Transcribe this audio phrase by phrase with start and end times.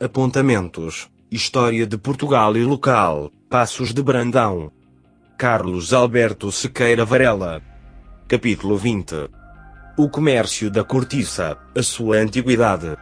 [0.00, 1.08] Apontamentos.
[1.28, 3.32] História de Portugal e local.
[3.50, 4.70] Passos de Brandão.
[5.36, 7.60] Carlos Alberto Sequeira Varela.
[8.28, 9.28] Capítulo 20.
[9.96, 12.96] O comércio da cortiça, a sua antiguidade.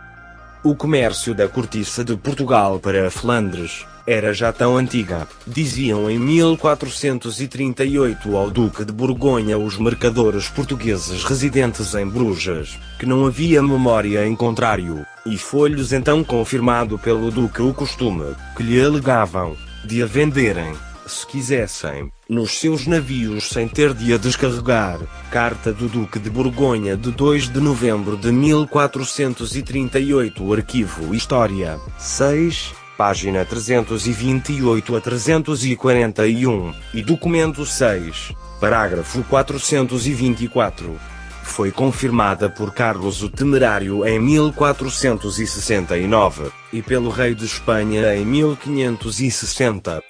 [0.65, 6.19] O comércio da cortiça de Portugal para a Flandres era já tão antiga, diziam em
[6.19, 14.27] 1438 ao Duque de Borgonha os mercadores portugueses residentes em Bruges, que não havia memória
[14.27, 19.55] em contrário, e foi-lhes então confirmado pelo Duque o costume, que lhe alegavam,
[19.85, 20.73] de a venderem,
[21.07, 24.99] se quisessem, nos seus navios sem ter de a descarregar.
[25.31, 33.45] Carta do Duque de Borgonha de 2 de novembro de 1438 Arquivo História 6, página
[33.45, 41.16] 328 a 341, e Documento 6, parágrafo 424.
[41.47, 50.03] Foi confirmada por Carlos o Temerário em 1469, e pelo Rei de Espanha em 1560.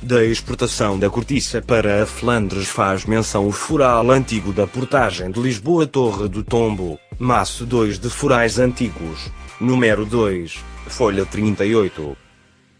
[0.00, 5.38] Da exportação da cortiça para a Flandres faz menção o fural antigo da portagem de
[5.38, 12.16] Lisboa Torre do Tombo, maço 2 de furais antigos, número 2, folha 38.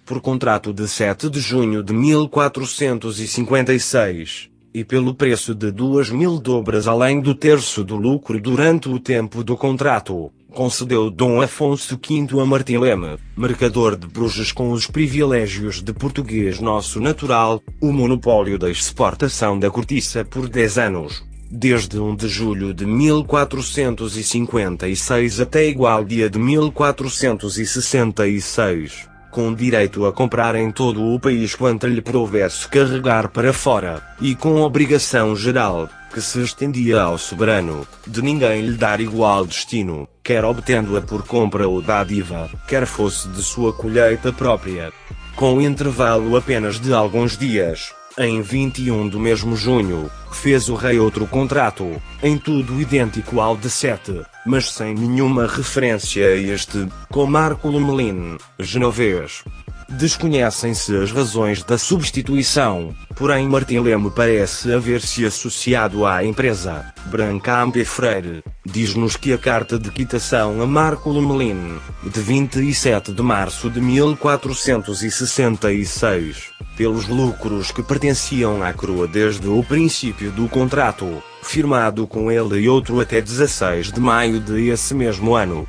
[0.06, 4.48] Por contrato de 7 de junho de 1456,
[4.78, 9.42] e pelo preço de duas mil dobras além do terço do lucro durante o tempo
[9.42, 15.92] do contrato, concedeu Dom Afonso V a Martileme, mercador de Bruges com os privilégios de
[15.92, 22.28] português nosso natural, o monopólio da exportação da cortiça por 10 anos, desde 1 de
[22.28, 31.20] julho de 1456 até igual dia de 1466, com direito a comprar em todo o
[31.20, 37.18] país quanto lhe prouvesse carregar para fora, e com obrigação geral, que se estendia ao
[37.18, 43.28] soberano, de ninguém lhe dar igual destino, quer obtendo-a por compra ou dádiva, quer fosse
[43.28, 44.92] de sua colheita própria.
[45.36, 51.26] Com intervalo apenas de alguns dias, em 21 do mesmo junho, fez o rei outro
[51.26, 57.68] contrato, em tudo idêntico ao de 7, mas sem nenhuma referência a este, com Marco
[57.68, 59.44] Lumelin, genovês.
[59.90, 66.84] Desconhecem-se as razões da substituição, porém Martileme parece haver-se associado à empresa.
[67.06, 73.22] Brancamp e Freire, diz-nos que a carta de quitação a Marco Lumelin, de 27 de
[73.22, 82.06] março de 1466, pelos lucros que pertenciam à coroa desde o princípio do contrato, firmado
[82.06, 85.66] com ele e outro até 16 de maio de esse mesmo ano,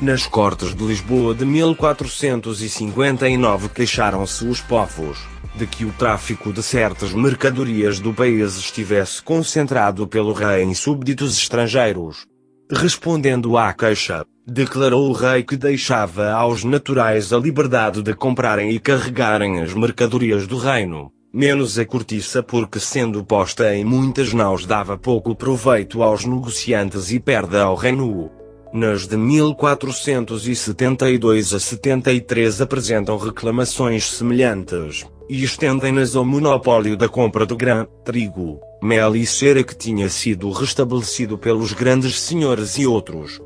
[0.00, 5.18] nas Cortes de Lisboa de 1459 queixaram-se os povos
[5.54, 11.36] de que o tráfico de certas mercadorias do país estivesse concentrado pelo rei em súbditos
[11.36, 12.24] estrangeiros.
[12.72, 18.78] Respondendo à queixa, declarou o rei que deixava aos naturais a liberdade de comprarem e
[18.78, 24.96] carregarem as mercadorias do reino, menos a cortiça porque sendo posta em muitas naus dava
[24.96, 28.39] pouco proveito aos negociantes e perda ao reino.
[28.72, 37.56] Nas de 1472 a 73 apresentam reclamações semelhantes, e estendem-nas ao monopólio da compra de
[37.56, 43.40] grã, trigo, mel e cera que tinha sido restabelecido pelos grandes senhores e outros.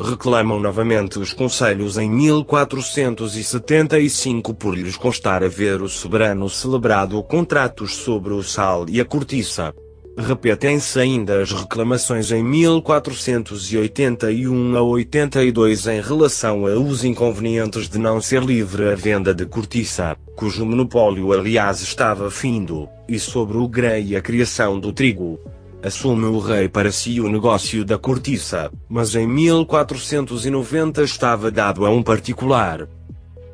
[0.00, 8.32] Reclamam novamente os conselhos em 1475 por lhes constar haver o soberano celebrado contratos sobre
[8.32, 9.72] o sal e a cortiça,
[10.20, 18.20] Repetem-se ainda as reclamações em 1481 a 82 em relação a os inconvenientes de não
[18.20, 23.96] ser livre a venda de cortiça, cujo monopólio aliás estava findo, e sobre o grã
[23.96, 25.38] e a criação do trigo.
[25.84, 31.90] Assume o rei para si o negócio da cortiça, mas em 1490 estava dado a
[31.90, 32.88] um particular,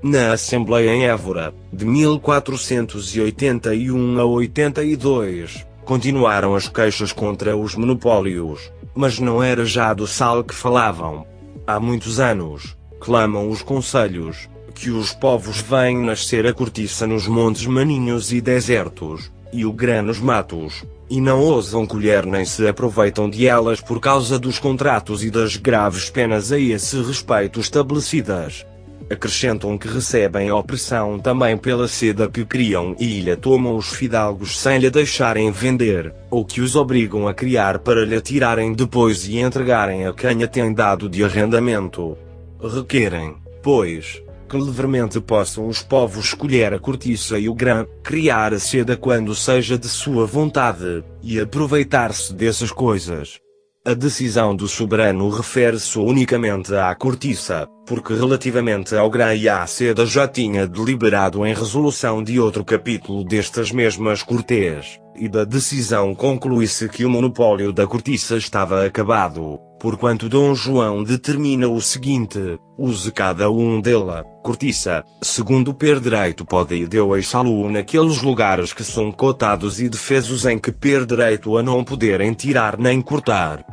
[0.03, 9.19] na Assembleia em Évora, de 1481 a 82, Continuaram as queixas contra os monopólios, mas
[9.19, 11.27] não era já do sal que falavam.
[11.67, 17.67] Há muitos anos, clamam os conselhos, que os povos vêm nascer a cortiça nos montes
[17.67, 23.29] maninhos e desertos, e o grã nos matos, e não ousam colher nem se aproveitam
[23.29, 28.65] de elas por causa dos contratos e das graves penas a esse respeito estabelecidas.
[29.11, 34.79] Acrescentam que recebem opressão também pela seda que criam e lhe tomam os fidalgos sem
[34.79, 40.07] lhe deixarem vender, ou que os obrigam a criar para lhe tirarem depois e entregarem
[40.07, 42.17] a quem a tem dado de arrendamento.
[42.63, 48.59] Requerem, pois, que livremente possam os povos escolher a cortiça e o grã, criar a
[48.59, 53.44] seda quando seja de sua vontade, e aproveitar-se dessas coisas.
[53.87, 60.07] A decisão do soberano refere-se unicamente à cortiça, porque relativamente ao grã e à seda
[60.07, 66.89] já tinha deliberado em resolução de outro capítulo destas mesmas cortes, e da decisão conclui-se
[66.89, 73.51] que o monopólio da cortiça estava acabado, porquanto Dom João determina o seguinte, use cada
[73.51, 79.81] um dela, cortiça, segundo per direito pode e deu eixá-lo naqueles lugares que são cotados
[79.81, 83.65] e defesos em que per direito a não poderem tirar nem cortar.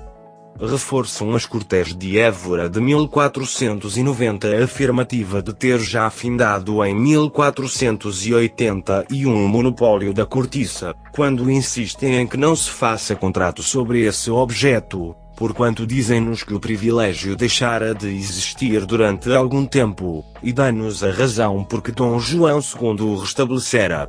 [0.59, 9.33] Reforçam as Cortes de Évora de 1490 a afirmativa de ter já findado em 1481
[9.33, 15.15] o monopólio da cortiça, quando insistem em que não se faça contrato sobre esse objeto,
[15.41, 21.63] porquanto dizem-nos que o privilégio deixara de existir durante algum tempo, e dá-nos a razão
[21.63, 24.07] porque Dom João II o restabelecera.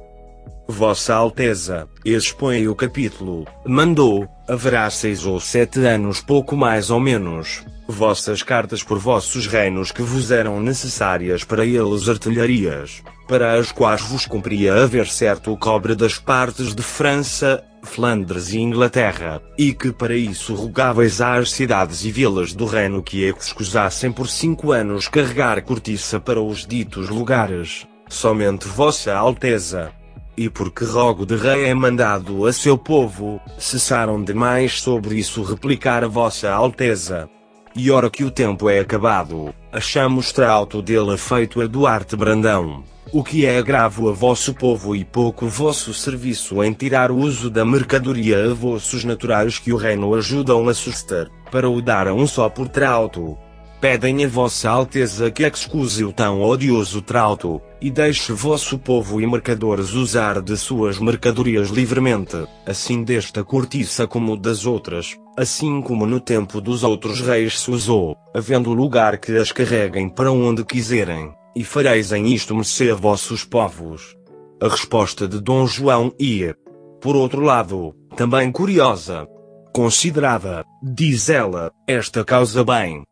[0.69, 7.65] Vossa Alteza, expõe o capítulo, mandou, haverá seis ou sete anos pouco mais ou menos,
[7.87, 14.03] vossas cartas por vossos reinos que vos eram necessárias para eles artilharias, para as quais
[14.03, 20.15] vos cumpria haver certo cobre das partes de França, Flandres e Inglaterra, e que para
[20.15, 26.21] isso rogáveis às cidades e vilas do reino que escusassem por cinco anos carregar cortiça
[26.21, 29.93] para os ditos lugares, somente vossa Alteza,
[30.37, 36.05] e porque rogo de rei é mandado a seu povo, cessaram demais sobre isso replicar
[36.05, 37.29] a vossa alteza.
[37.75, 43.25] E ora que o tempo é acabado, achamos trauto dele feito a Duarte Brandão, o
[43.25, 47.65] que é agravo a vosso povo e pouco vosso serviço em tirar o uso da
[47.65, 52.27] mercadoria a vossos naturais que o reino ajudam a suster, para o dar a um
[52.27, 53.39] só por trauto
[53.83, 59.27] pedem a vossa alteza que excuse o tão odioso trauto, e deixe vosso povo e
[59.27, 66.21] mercadores usar de suas mercadorias livremente, assim desta cortiça como das outras, assim como no
[66.21, 71.65] tempo dos outros reis se usou, havendo lugar que as carreguem para onde quiserem, e
[71.65, 74.17] fareis em isto mercê a vossos povos.
[74.63, 76.55] A resposta de Dom João e,
[77.01, 79.27] por outro lado, também curiosa,
[79.75, 83.03] considerada, diz ela, esta causa bem,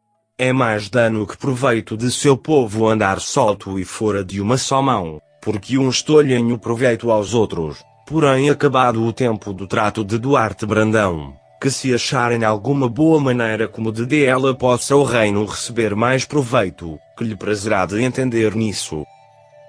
[0.40, 4.80] é mais dano que proveito de seu povo andar solto e fora de uma só
[4.80, 7.84] mão, porque uns tolhem o proveito aos outros.
[8.06, 13.68] Porém, acabado o tempo do trato de Duarte Brandão, que se acharem alguma boa maneira
[13.68, 19.04] como de dela possa o reino receber mais proveito, que lhe prazerá de entender nisso.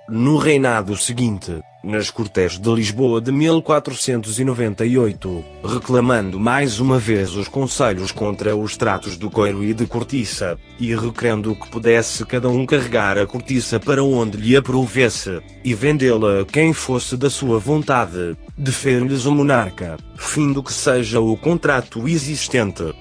[0.10, 8.12] No reinado seguinte, nas Cortes de Lisboa de 1498, reclamando mais uma vez os conselhos
[8.12, 13.18] contra os tratos do coiro e de cortiça, e requerendo que pudesse cada um carregar
[13.18, 19.26] a cortiça para onde lhe aprovesse, e vendê-la a quem fosse da sua vontade, defere-lhes
[19.26, 22.94] o monarca, fim do que seja o contrato existente,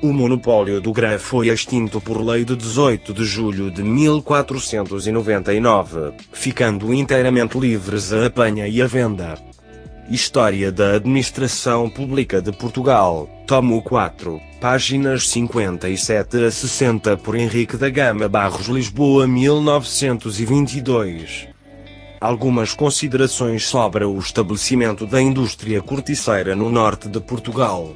[0.00, 6.94] o monopólio do grã foi extinto por lei de 18 de julho de 1499, ficando
[6.94, 9.36] inteiramente livres a apanha e a venda.
[10.08, 17.90] História da Administração Pública de Portugal, tomo 4, páginas 57 a 60 por Henrique da
[17.90, 21.48] Gama Barros Lisboa 1922.
[22.20, 27.94] Algumas considerações sobre o estabelecimento da indústria corticeira no norte de Portugal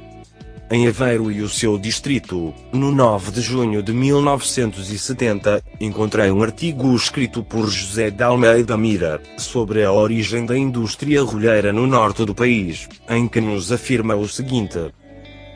[0.73, 6.95] em Aveiro e o seu distrito, no 9 de junho de 1970, encontrei um artigo
[6.95, 12.33] escrito por José de Almeida Mira, sobre a origem da indústria rolheira no norte do
[12.33, 14.79] país, em que nos afirma o seguinte.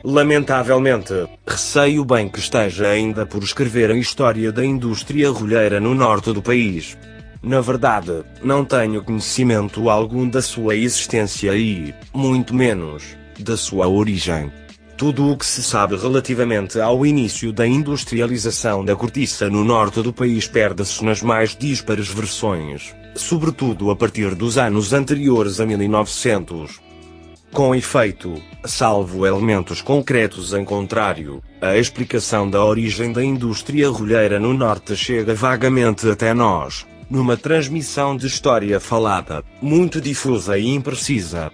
[0.04, 6.32] Lamentavelmente, receio bem que esteja ainda por escrever a história da indústria rolheira no norte
[6.32, 6.96] do país.
[7.42, 14.52] Na verdade, não tenho conhecimento algum da sua existência e, muito menos, da sua origem.
[14.98, 20.12] Tudo o que se sabe relativamente ao início da industrialização da cortiça no norte do
[20.12, 26.80] país perde-se nas mais díspares versões, sobretudo a partir dos anos anteriores a 1900.
[27.52, 34.52] Com efeito, salvo elementos concretos em contrário, a explicação da origem da indústria rolheira no
[34.52, 41.52] norte chega vagamente até nós, numa transmissão de história falada, muito difusa e imprecisa.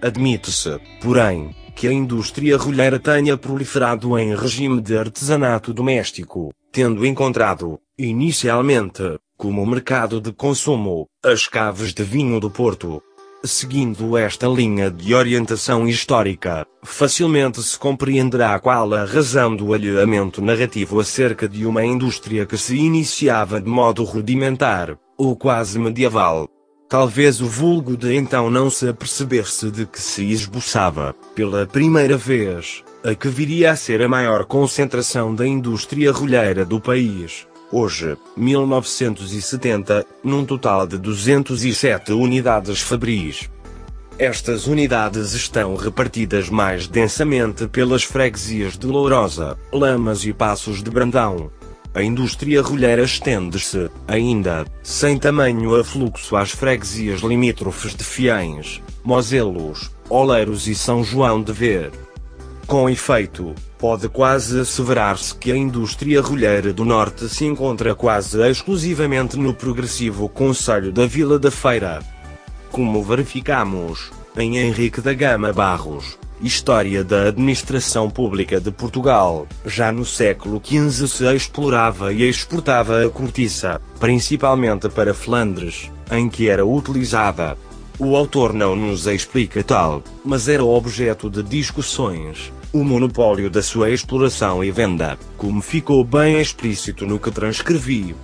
[0.00, 7.80] Admite-se, porém, que a indústria rolheira tenha proliferado em regime de artesanato doméstico, tendo encontrado,
[7.98, 13.02] inicialmente, como mercado de consumo, as caves de vinho do Porto.
[13.42, 21.00] Seguindo esta linha de orientação histórica, facilmente se compreenderá qual a razão do alheamento narrativo
[21.00, 26.46] acerca de uma indústria que se iniciava de modo rudimentar, ou quase medieval,
[26.90, 32.82] Talvez o vulgo de então não se apercebesse de que se esboçava, pela primeira vez,
[33.04, 37.46] a que viria a ser a maior concentração da indústria rolheira do país.
[37.70, 43.48] Hoje, 1970, num total de 207 unidades fabris.
[44.18, 51.52] Estas unidades estão repartidas mais densamente pelas freguesias de Lourosa, Lamas e Passos de Brandão.
[51.92, 60.68] A indústria rolheira estende-se, ainda, sem tamanho afluxo às freguesias limítrofes de Fiães, Mozelos, Oleiros
[60.68, 61.90] e São João de Ver.
[62.64, 69.36] Com efeito, pode quase asseverar-se que a indústria rolheira do Norte se encontra quase exclusivamente
[69.36, 71.98] no progressivo Conselho da Vila da Feira.
[72.70, 79.46] Como verificamos, em Henrique da Gama Barros, História da Administração Pública de Portugal.
[79.66, 86.48] Já no século XV se explorava e exportava a cortiça, principalmente para Flandres, em que
[86.48, 87.58] era utilizada.
[87.98, 93.90] O autor não nos explica tal, mas era objeto de discussões, o monopólio da sua
[93.90, 98.14] exploração e venda, como ficou bem explícito no que transcrevi.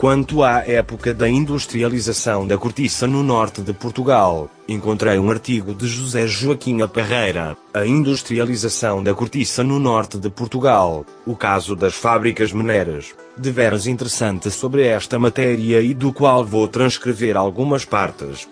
[0.00, 5.86] Quanto à época da industrialização da cortiça no norte de Portugal, encontrei um artigo de
[5.86, 12.50] José Joaquim Parreira, A industrialização da cortiça no norte de Portugal, o caso das fábricas
[12.50, 18.48] mineiras, de veras interessante sobre esta matéria e do qual vou transcrever algumas partes.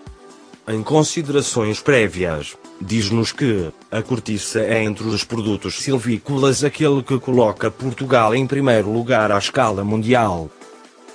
[0.67, 7.71] Em considerações prévias, diz-nos que a cortiça é entre os produtos silvícolas aquele que coloca
[7.71, 10.47] Portugal em primeiro lugar à escala mundial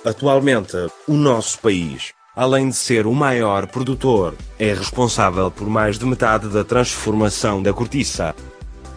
[0.05, 6.05] Atualmente, o nosso país, além de ser o maior produtor, é responsável por mais de
[6.05, 8.35] metade da transformação da cortiça.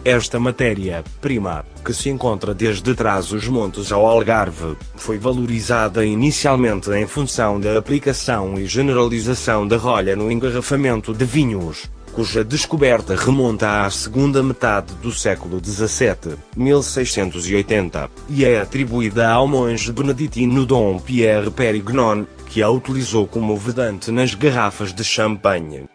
[0.05, 7.07] Esta matéria-prima, que se encontra desde trás os montes ao Algarve, foi valorizada inicialmente em
[7.07, 11.89] função da aplicação e generalização da rolha no engarrafamento de vinhos,
[12.19, 19.89] cuja descoberta remonta à segunda metade do século XVII, 1680, e é atribuída ao monge
[19.93, 25.85] beneditino Dom Pierre Perignon, que a utilizou como vedante nas garrafas de champanhe.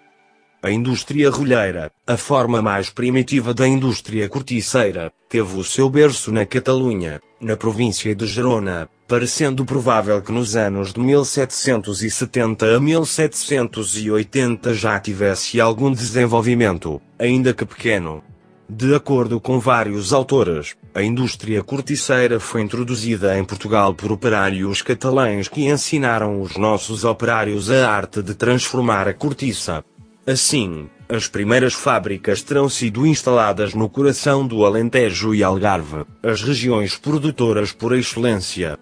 [0.63, 6.47] A indústria rolheira, a forma mais primitiva da indústria corticeira, teve o seu berço na
[6.47, 14.99] Catalunha, na província de Gerona, parecendo provável que nos anos de 1770 a 1780 já
[14.99, 18.23] tivesse algum desenvolvimento, ainda que pequeno.
[18.69, 25.49] De acordo com vários autores, a indústria corticeira foi introduzida em Portugal por operários catalães
[25.49, 29.85] que ensinaram os nossos operários a arte de transformar a cortiça,
[30.27, 36.97] Assim, as primeiras fábricas terão sido instaladas no coração do Alentejo e Algarve, as regiões
[36.97, 38.79] produtoras por excelência.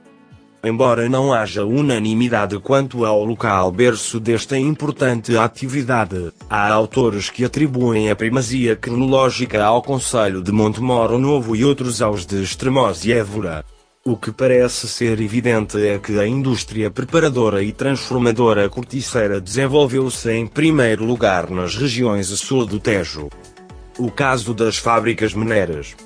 [0.64, 8.08] Embora não haja unanimidade quanto ao local berço desta importante atividade, há autores que atribuem
[8.08, 13.64] a primazia cronológica ao Conselho de Montemoro Novo e outros aos de Estremoz e Évora.
[14.04, 20.46] O que parece ser evidente é que a indústria preparadora e transformadora corticeira desenvolveu-se em
[20.46, 23.28] primeiro lugar nas regiões a sul do Tejo.
[23.98, 25.96] O caso das fábricas mineiras.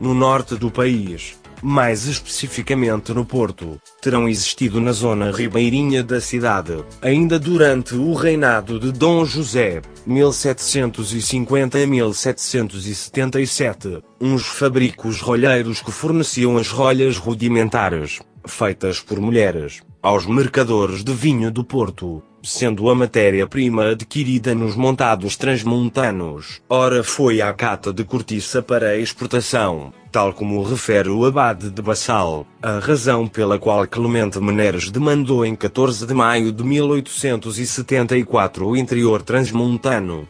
[0.00, 6.84] No norte do país, mais especificamente no Porto, terão existido na zona ribeirinha da cidade,
[7.00, 16.56] ainda durante o reinado de Dom José, 1750 a 1777, uns fabricos rolheiros que forneciam
[16.56, 23.90] as rolhas rudimentares, feitas por mulheres, aos mercadores de vinho do Porto, sendo a matéria-prima
[23.90, 26.60] adquirida nos montados transmontanos.
[26.68, 32.46] Ora foi a cata de cortiça para exportação, tal como refere o abade de Bassal,
[32.60, 39.22] a razão pela qual Clemente Meneres demandou em 14 de maio de 1874 o interior
[39.22, 40.28] transmontano,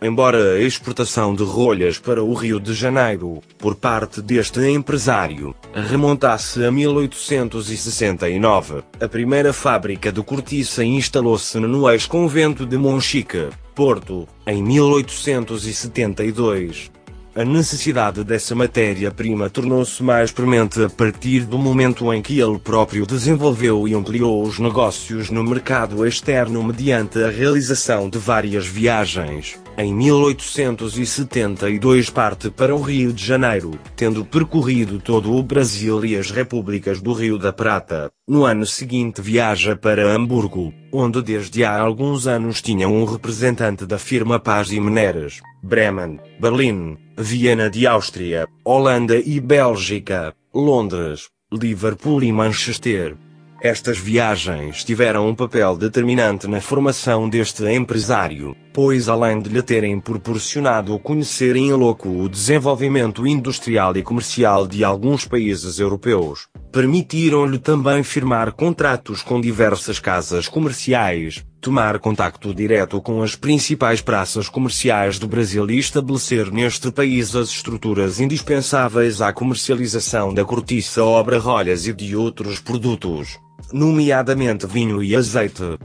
[0.00, 6.64] Embora a exportação de rolhas para o Rio de Janeiro, por parte deste empresário, remontasse
[6.64, 16.92] a 1869, a primeira fábrica de cortiça instalou-se no ex-convento de Monchique, Porto, em 1872.
[17.34, 23.04] A necessidade dessa matéria-prima tornou-se mais premente a partir do momento em que ele próprio
[23.04, 29.58] desenvolveu e ampliou os negócios no mercado externo mediante a realização de várias viagens.
[29.80, 36.32] Em 1872 parte para o Rio de Janeiro, tendo percorrido todo o Brasil e as
[36.32, 38.10] repúblicas do Rio da Prata.
[38.26, 44.00] No ano seguinte viaja para Hamburgo, onde desde há alguns anos tinha um representante da
[44.00, 52.32] firma Paz e Mineras, Bremen, Berlim, Viena de Áustria, Holanda e Bélgica, Londres, Liverpool e
[52.32, 53.16] Manchester.
[53.62, 59.98] Estas viagens tiveram um papel determinante na formação deste empresário, pois além de lhe terem
[59.98, 68.04] proporcionado conhecer em loco o desenvolvimento industrial e comercial de alguns países europeus, permitiram-lhe também
[68.04, 75.26] firmar contratos com diversas casas comerciais, tomar contacto direto com as principais praças comerciais do
[75.26, 82.14] Brasil e estabelecer neste país as estruturas indispensáveis à comercialização da cortiça obra-rolhas e de
[82.14, 83.40] outros produtos
[83.72, 85.76] nomeadamente vinho e azeite.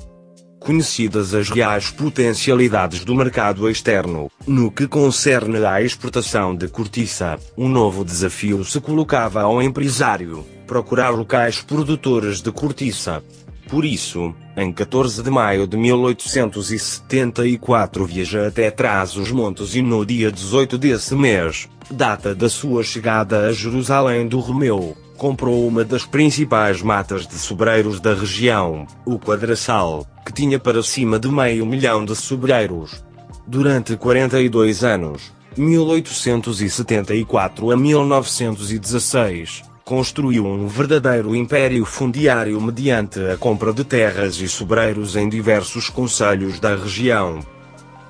[0.63, 7.67] Conhecidas as reais potencialidades do mercado externo, no que concerne à exportação de cortiça, um
[7.67, 13.21] novo desafio se colocava ao empresário: procurar locais produtores de cortiça.
[13.67, 20.77] Por isso, em 14 de maio de 1874 viaja até Trás-os-Montes e no dia 18
[20.77, 27.25] desse mês, data da sua chegada a Jerusalém do Romeu, comprou uma das principais matas
[27.25, 33.05] de sobreiros da região, o Quadraçal, que tinha para cima de meio milhão de sobreiros.
[33.47, 43.85] Durante 42 anos, 1874 a 1916, construiu um verdadeiro império fundiário mediante a compra de
[43.85, 47.39] terras e sobreiros em diversos concelhos da região.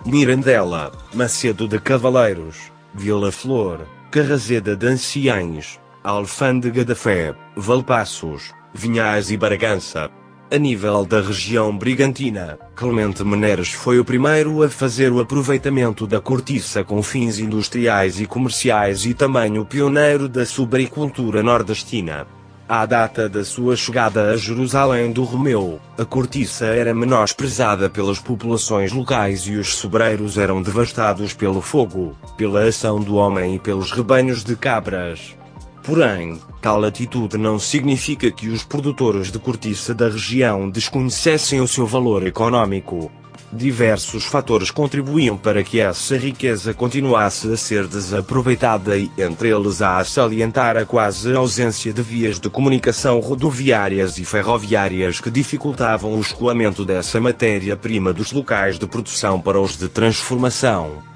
[0.03, 9.37] Mirandela, Macedo de Cavaleiros, Vila Flor, Carrazeda de Anciães, Alfândega da Fé, Valpassos, Vinhais e
[9.37, 10.11] Bragança.
[10.51, 16.19] A nível da região brigantina, Clemente Meneres foi o primeiro a fazer o aproveitamento da
[16.19, 22.27] cortiça com fins industriais e comerciais e também o pioneiro da subricultura nordestina.
[22.67, 28.91] À data da sua chegada a Jerusalém do Romeu, a cortiça era menosprezada pelas populações
[28.91, 34.43] locais e os sobreiros eram devastados pelo fogo, pela ação do homem e pelos rebanhos
[34.43, 35.37] de cabras.
[35.83, 41.85] Porém, tal atitude não significa que os produtores de cortiça da região desconhecessem o seu
[41.85, 43.11] valor econômico.
[43.51, 49.97] Diversos fatores contribuíam para que essa riqueza continuasse a ser desaproveitada e, entre eles, há
[49.97, 56.21] a salientar a quase ausência de vias de comunicação rodoviárias e ferroviárias que dificultavam o
[56.21, 61.12] escoamento dessa matéria-prima dos locais de produção para os de transformação.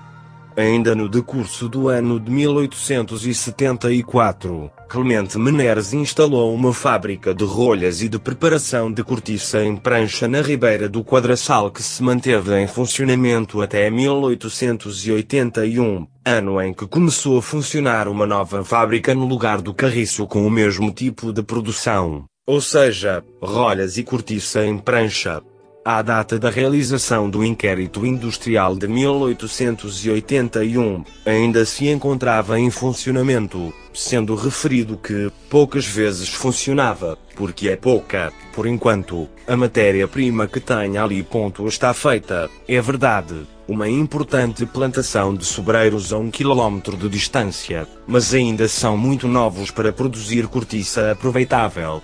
[0.58, 8.10] Ainda no decurso do ano de 1874, Clemente Meneres instalou uma fábrica de rolhas e
[8.10, 13.62] de preparação de cortiça em prancha na Ribeira do Quadraçal que se manteve em funcionamento
[13.62, 20.26] até 1881, ano em que começou a funcionar uma nova fábrica no lugar do carriço
[20.26, 25.40] com o mesmo tipo de produção, ou seja, rolhas e cortiça em prancha
[25.88, 34.36] à data da realização do inquérito industrial de 1881, ainda se encontrava em funcionamento, sendo
[34.36, 41.24] referido que poucas vezes funcionava, porque é pouca, por enquanto, a matéria-prima que tem ali
[41.24, 47.88] ponto está feita, é verdade, uma importante plantação de sobreiros a um quilômetro de distância,
[48.06, 52.04] mas ainda são muito novos para produzir cortiça aproveitável.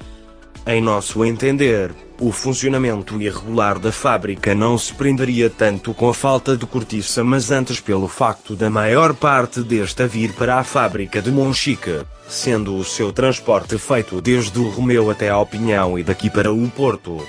[0.66, 1.92] Em nosso entender,
[2.26, 7.52] o funcionamento irregular da fábrica não se prenderia tanto com a falta de cortiça mas
[7.52, 12.86] antes pelo facto da maior parte desta vir para a fábrica de Monchique, sendo o
[12.86, 17.22] seu transporte feito desde o Romeu até ao Pinhão e daqui para o Porto.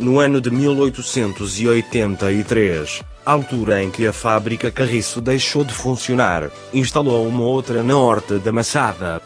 [0.00, 7.44] No ano de 1883, altura em que a fábrica Carriço deixou de funcionar, instalou uma
[7.44, 9.22] outra na Horta da Massada,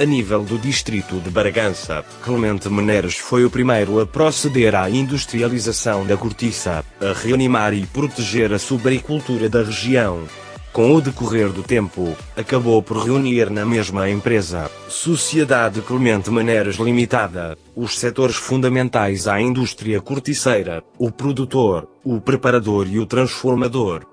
[0.00, 6.06] a nível do distrito de Bragança, Clemente Meneres foi o primeiro a proceder à industrialização
[6.06, 10.22] da cortiça, a reanimar e proteger a subagricultura da região.
[10.72, 17.58] Com o decorrer do tempo, acabou por reunir na mesma empresa, Sociedade Clemente Meneres Limitada,
[17.76, 24.06] os setores fundamentais à indústria corticeira, o produtor, o preparador e o transformador,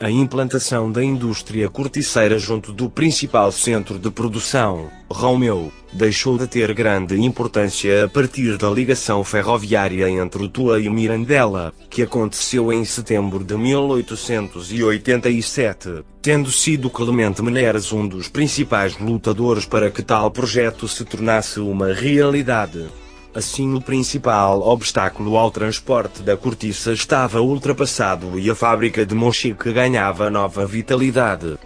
[0.00, 6.74] a implantação da indústria corticeira junto do principal centro de produção, Romeu, deixou de ter
[6.74, 13.44] grande importância a partir da ligação ferroviária entre Tua e Mirandela, que aconteceu em setembro
[13.44, 21.04] de 1887, tendo sido Clemente Meneres um dos principais lutadores para que tal projeto se
[21.04, 22.86] tornasse uma realidade.
[23.34, 29.72] Assim o principal obstáculo ao transporte da cortiça estava ultrapassado e a fábrica de Monchique
[29.72, 31.58] ganhava nova vitalidade.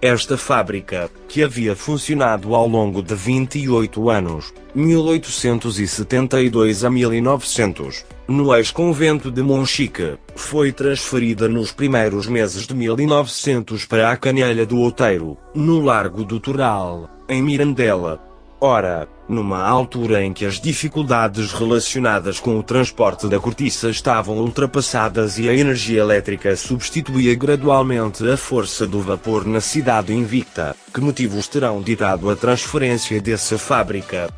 [0.00, 9.32] Esta fábrica, que havia funcionado ao longo de 28 anos, 1872 a 1900, no ex-convento
[9.32, 15.80] de Monchique, foi transferida nos primeiros meses de 1900 para a Canelha do Outeiro, no
[15.80, 18.29] Largo do Toral, em Mirandela,
[18.62, 25.38] Ora, numa altura em que as dificuldades relacionadas com o transporte da cortiça estavam ultrapassadas
[25.38, 31.48] e a energia elétrica substituía gradualmente a força do vapor na cidade invicta, que motivos
[31.48, 34.28] terão ditado a transferência dessa fábrica?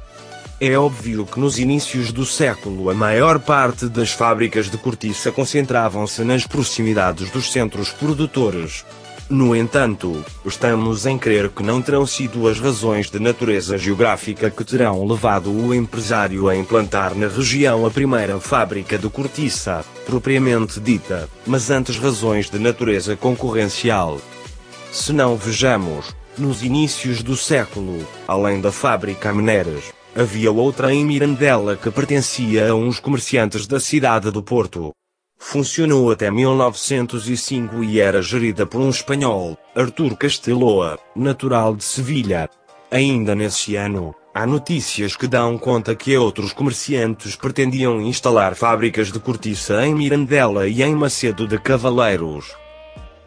[0.60, 6.22] É óbvio que nos inícios do século a maior parte das fábricas de cortiça concentravam-se
[6.22, 8.84] nas proximidades dos centros produtores,
[9.32, 14.62] no entanto, estamos em crer que não terão sido as razões de natureza geográfica que
[14.62, 21.30] terão levado o empresário a implantar na região a primeira fábrica de cortiça, propriamente dita,
[21.46, 24.20] mas antes razões de natureza concorrencial.
[24.92, 31.74] Se não vejamos, nos inícios do século, além da fábrica Mineras, havia outra em Mirandela
[31.74, 34.92] que pertencia a uns comerciantes da cidade do Porto.
[35.44, 42.48] Funcionou até 1905 e era gerida por um espanhol, Artur Casteloa, natural de Sevilha.
[42.90, 49.18] Ainda nesse ano, há notícias que dão conta que outros comerciantes pretendiam instalar fábricas de
[49.18, 52.54] cortiça em Mirandela e em Macedo de Cavaleiros.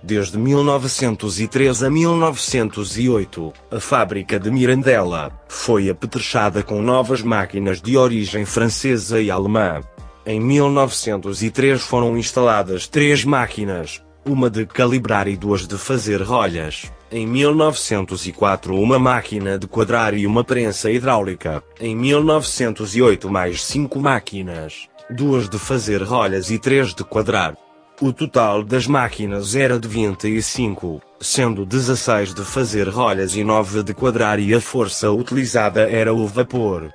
[0.01, 8.45] Desde 1903 a 1908, a fábrica de Mirandela foi apetrechada com novas máquinas de origem
[8.45, 9.81] francesa e alemã.
[10.27, 16.91] Em 1903 foram instaladas três máquinas, uma de calibrar e duas de fazer rolhas.
[17.11, 21.61] Em 1904 uma máquina de quadrar e uma prensa hidráulica.
[21.79, 27.55] Em 1908 mais cinco máquinas, duas de fazer rolhas e três de quadrar.
[28.01, 33.93] O total das máquinas era de 25, sendo 16 de fazer rolhas e 9 de
[33.93, 36.91] quadrar e a força utilizada era o vapor.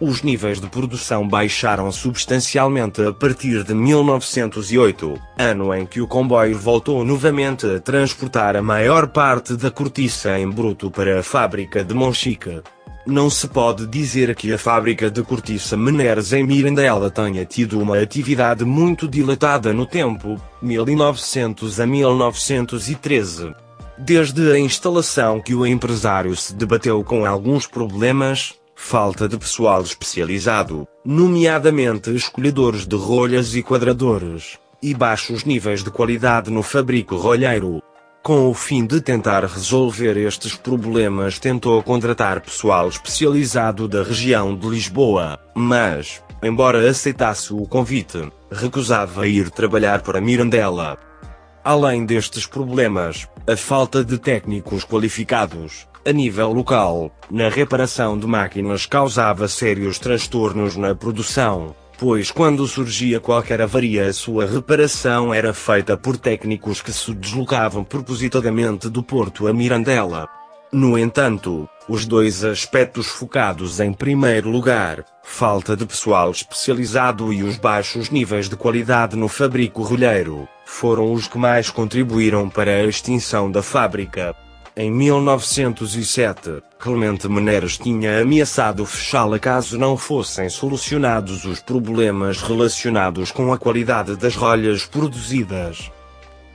[0.00, 6.58] Os níveis de produção baixaram substancialmente a partir de 1908, ano em que o comboio
[6.58, 11.94] voltou novamente a transportar a maior parte da cortiça em bruto para a fábrica de
[11.94, 12.60] Monchique.
[13.06, 17.98] Não se pode dizer que a fábrica de cortiça Meneres em Mirandela tenha tido uma
[17.98, 23.54] atividade muito dilatada no tempo, 1900 a 1913.
[23.96, 30.86] Desde a instalação que o empresário se debateu com alguns problemas, falta de pessoal especializado,
[31.04, 37.82] nomeadamente escolhedores de rolhas e quadradores, e baixos níveis de qualidade no fabrico rolheiro.
[38.22, 44.66] Com o fim de tentar resolver estes problemas, tentou contratar pessoal especializado da região de
[44.66, 50.98] Lisboa, mas, embora aceitasse o convite, recusava ir trabalhar para Mirandela.
[51.62, 58.84] Além destes problemas, a falta de técnicos qualificados, a nível local, na reparação de máquinas
[58.84, 65.96] causava sérios transtornos na produção, pois quando surgia qualquer avaria a sua reparação era feita
[65.96, 70.28] por técnicos que se deslocavam propositadamente do Porto a Mirandela.
[70.70, 77.56] No entanto, os dois aspectos focados em primeiro lugar, falta de pessoal especializado e os
[77.56, 83.50] baixos níveis de qualidade no fabrico rolheiro, foram os que mais contribuíram para a extinção
[83.50, 84.34] da fábrica.
[84.76, 93.52] Em 1907, Clemente Meneres tinha ameaçado fechá-la caso não fossem solucionados os problemas relacionados com
[93.52, 95.92] a qualidade das rolhas produzidas.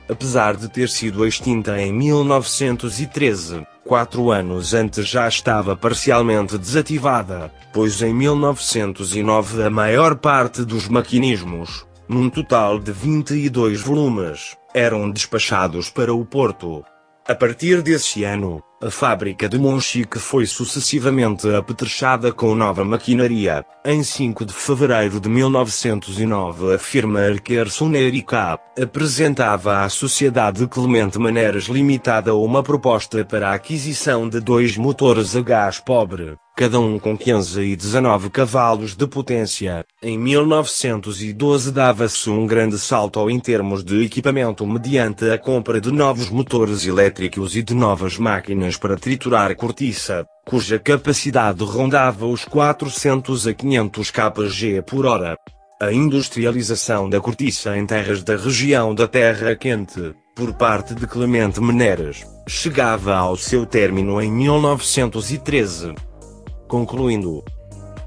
[0.06, 8.02] Apesar de ter sido extinta em 1913, quatro anos antes já estava parcialmente desativada, pois
[8.02, 16.12] em 1909 a maior parte dos maquinismos, num total de 22 volumes, eram despachados para
[16.12, 16.84] o Porto.
[17.30, 23.64] A partir desse ano, a fábrica de Monchique foi sucessivamente apetrechada com nova maquinaria.
[23.84, 31.66] Em 5 de fevereiro de 1909 a firma Arquer Erika apresentava à Sociedade Clemente Maneiras
[31.66, 37.16] Limitada uma proposta para a aquisição de dois motores a gás pobre cada um com
[37.16, 39.82] 15 e 19 cavalos de potência.
[40.02, 46.28] Em 1912 dava-se um grande salto em termos de equipamento mediante a compra de novos
[46.28, 53.54] motores elétricos e de novas máquinas para triturar cortiça, cuja capacidade rondava os 400 a
[53.54, 55.38] 500 kg por hora.
[55.80, 61.58] A industrialização da cortiça em terras da região da Terra Quente, por parte de Clemente
[61.58, 66.09] Meneres, chegava ao seu término em 1913
[66.70, 67.44] concluindo.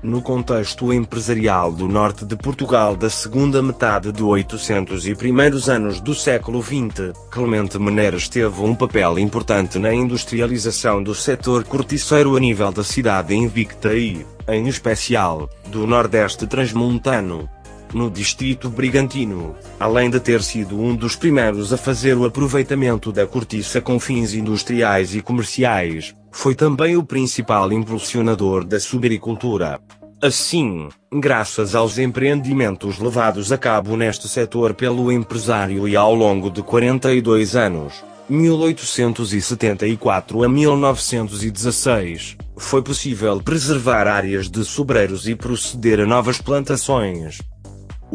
[0.02, 5.99] No contexto empresarial do norte de Portugal da segunda metade de 800 e primeiros anos
[5.99, 12.39] do século XX, Clemente Meneres teve um papel importante na industrialização do setor corticeiro a
[12.39, 17.49] nível da cidade invicta e, em especial, do Nordeste transmontano.
[17.93, 23.28] No distrito brigantino, além de ter sido um dos primeiros a fazer o aproveitamento da
[23.28, 29.80] cortiça com fins industriais e comerciais, foi também o principal impulsionador da subagricultura.
[30.22, 36.63] Assim, graças aos empreendimentos levados a cabo neste setor pelo empresário e ao longo de
[36.63, 46.41] 42 anos, 1874 a 1916, foi possível preservar áreas de sobreiros e proceder a novas
[46.41, 47.38] plantações.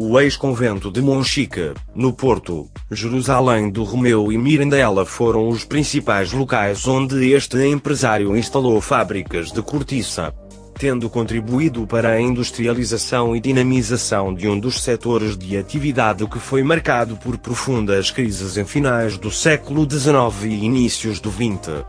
[0.01, 6.87] O ex-convento de Monchique, no Porto, Jerusalém do Romeu e Mirandela foram os principais locais
[6.87, 10.33] onde este empresário instalou fábricas de cortiça
[10.79, 16.63] tendo contribuído para a industrialização e dinamização de um dos setores de atividade que foi
[16.63, 21.83] marcado por profundas crises em finais do século XIX e inícios do XX.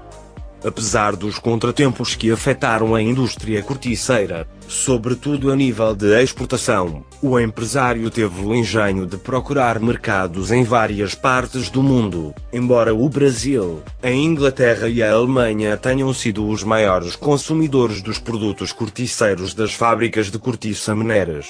[0.64, 8.10] Apesar dos contratempos que afetaram a indústria corticeira, sobretudo a nível de exportação, o empresário
[8.10, 14.10] teve o engenho de procurar mercados em várias partes do mundo, embora o Brasil, a
[14.10, 20.38] Inglaterra e a Alemanha tenham sido os maiores consumidores dos produtos corticeiros das fábricas de
[20.38, 21.48] cortiça mineiras.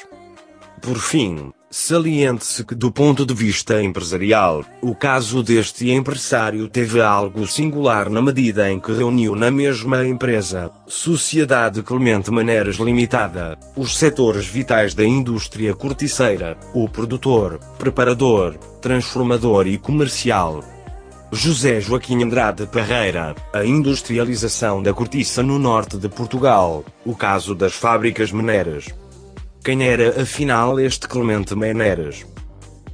[0.83, 7.47] Por fim, Saliente-se que, do ponto de vista empresarial, o caso deste empresário teve algo
[7.47, 14.47] singular na medida em que reuniu na mesma empresa, Sociedade Clemente Maneiras Limitada, os setores
[14.47, 20.65] vitais da indústria corticeira, o produtor, preparador, transformador e comercial.
[21.31, 27.75] José Joaquim Andrade Parreira, a industrialização da cortiça no norte de Portugal, o caso das
[27.75, 28.87] fábricas mineiras,
[29.63, 32.25] quem era afinal este Clemente Meneres?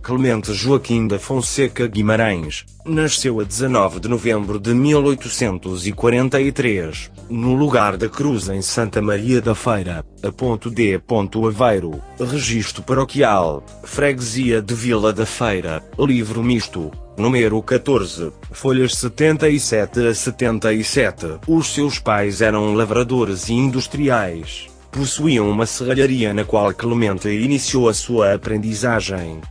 [0.03, 8.09] Clemente Joaquim da Fonseca Guimarães, nasceu a 19 de novembro de 1843, no lugar da
[8.09, 11.01] Cruz em Santa Maria da Feira, a ponto D.
[11.47, 20.15] Aveiro, registro paroquial, freguesia de Vila da Feira, livro misto, número 14, folhas 77 a
[20.15, 21.41] 77.
[21.47, 27.95] Os seus pais eram lavradores e industriais possuíam uma serralharia na qual Clemente iniciou a
[27.95, 29.43] sua aprendizagem.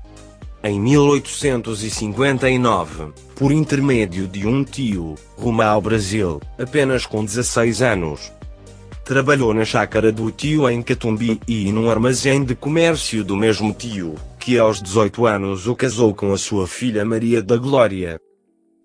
[0.64, 8.34] Em 1859, por intermédio de um tio, rumo ao Brasil, apenas com 16 anos.
[9.04, 14.16] Trabalhou na chácara do tio em Catumbi e num armazém de comércio do mesmo tio,
[14.40, 18.20] que aos 18 anos o casou com a sua filha Maria da Glória.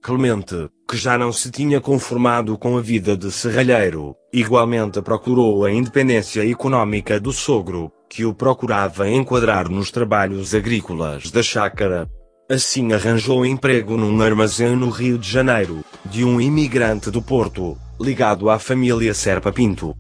[0.03, 5.71] Clemente, que já não se tinha conformado com a vida de serralheiro, igualmente procurou a
[5.71, 12.11] independência econômica do sogro, que o procurava enquadrar nos trabalhos agrícolas da chácara.
[12.51, 18.51] Assim arranjou emprego num armazém no Rio de Janeiro, de um imigrante do Porto, ligado
[18.51, 19.95] à família Serpa Pinto.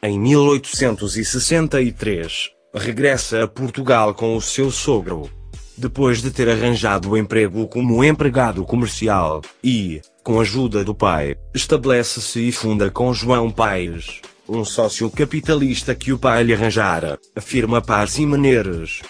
[0.00, 5.28] Em 1863, regressa a Portugal com o seu sogro,
[5.80, 11.36] depois de ter arranjado o emprego como empregado comercial, e, com a ajuda do pai,
[11.54, 17.80] estabelece-se e funda com João Paes, um sócio capitalista que o pai lhe arranjara, afirma
[17.80, 19.00] Paz e Meneiras.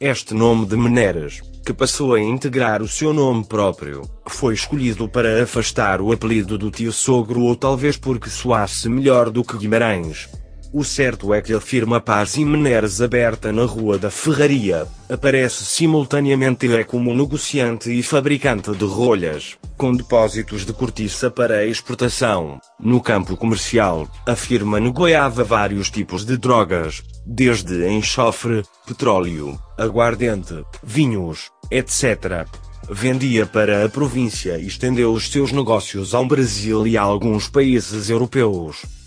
[0.00, 5.42] Este nome de Meneiras, que passou a integrar o seu nome próprio, foi escolhido para
[5.42, 10.28] afastar o apelido do tio sogro ou talvez porque soasse melhor do que Guimarães,
[10.72, 15.64] o certo é que a firma Paz e Meneres aberta na Rua da Ferraria, aparece
[15.64, 22.60] simultaneamente é como negociante e fabricante de rolhas, com depósitos de cortiça para exportação.
[22.78, 31.50] No campo comercial, a firma negociava vários tipos de drogas, desde enxofre, petróleo, aguardente, vinhos,
[31.70, 32.46] etc.
[32.88, 38.08] Vendia para a província e estendeu os seus negócios ao Brasil e a alguns países
[38.08, 38.99] europeus.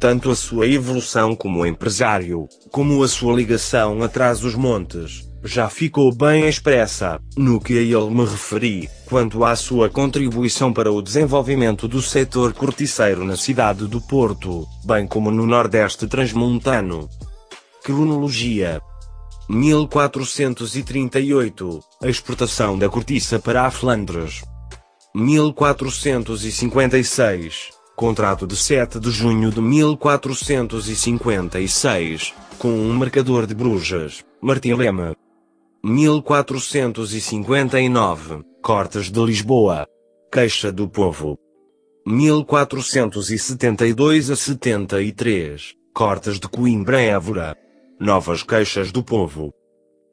[0.00, 6.14] Tanto a sua evolução como empresário, como a sua ligação atrás dos montes, já ficou
[6.14, 11.88] bem expressa, no que a ele me referi, quanto à sua contribuição para o desenvolvimento
[11.88, 17.08] do setor corticeiro na cidade do Porto, bem como no Nordeste Transmontano.
[17.82, 18.80] Cronologia
[19.48, 24.42] 1438 A exportação da cortiça para a Flandres
[25.14, 35.16] 1456 Contrato de 7 de junho de 1456, com um marcador de Brujas, Martim Lema.
[35.82, 39.84] 1459, Cortes de Lisboa.
[40.30, 41.36] Queixa do Povo.
[42.06, 47.56] 1472 a 73, Cortes de Coimbra Évora.
[47.98, 49.52] Novas Queixas do Povo.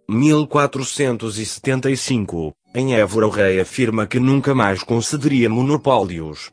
[0.09, 6.49] 1475, em Évora o rei afirma que nunca mais concederia monopólios,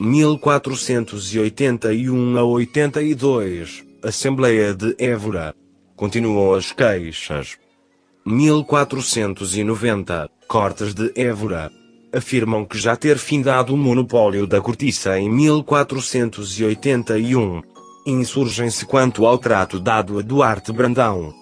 [0.00, 5.54] 1481 a 82, Assembleia de Évora.
[5.94, 7.56] Continuam as queixas.
[8.26, 11.70] 1490, Cortes de Évora.
[12.12, 17.60] afirmam que já ter findado o monopólio da cortiça em 1481.
[18.06, 21.32] Insurgem-se quanto ao trato dado a Duarte Brandão.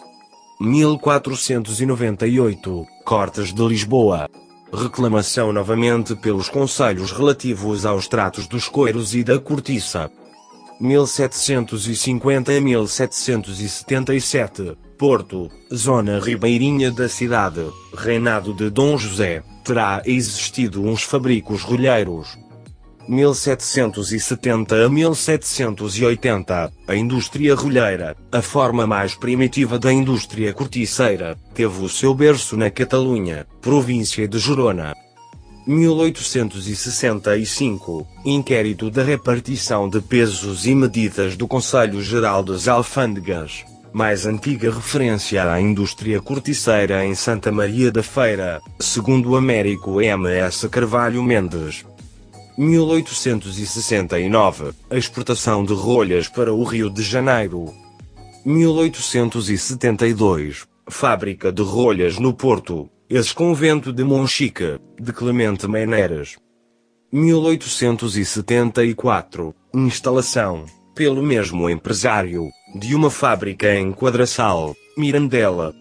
[0.61, 4.29] 1498, Cortes de Lisboa.
[4.73, 10.11] Reclamação novamente pelos conselhos relativos aos tratos dos coiros e da cortiça.
[10.81, 17.61] 1750 a 1777, Porto, zona ribeirinha da cidade,
[17.95, 22.39] reinado de Dom José, terá existido uns fabricos rolheiros.
[23.09, 31.89] 1770 a 1780, a indústria rolheira, a forma mais primitiva da indústria corticeira, teve o
[31.89, 34.95] seu berço na Catalunha, província de Gerona.
[35.67, 43.65] 1865, Inquérito da repartição de pesos e medidas do Conselho Geral das Alfândegas.
[43.93, 50.29] Mais antiga referência à indústria corticeira em Santa Maria da Feira, segundo Américo M.
[50.31, 50.69] S.
[50.69, 51.85] Carvalho Mendes.
[52.57, 57.73] 1869, a exportação de rolhas para o Rio de Janeiro.
[58.45, 66.37] 1872, fábrica de rolhas no Porto, Ex-Convento de Monchique, de Clemente Meneres.
[67.13, 75.75] 1874, instalação, pelo mesmo empresário, de uma fábrica em Quadraçal, Mirandela.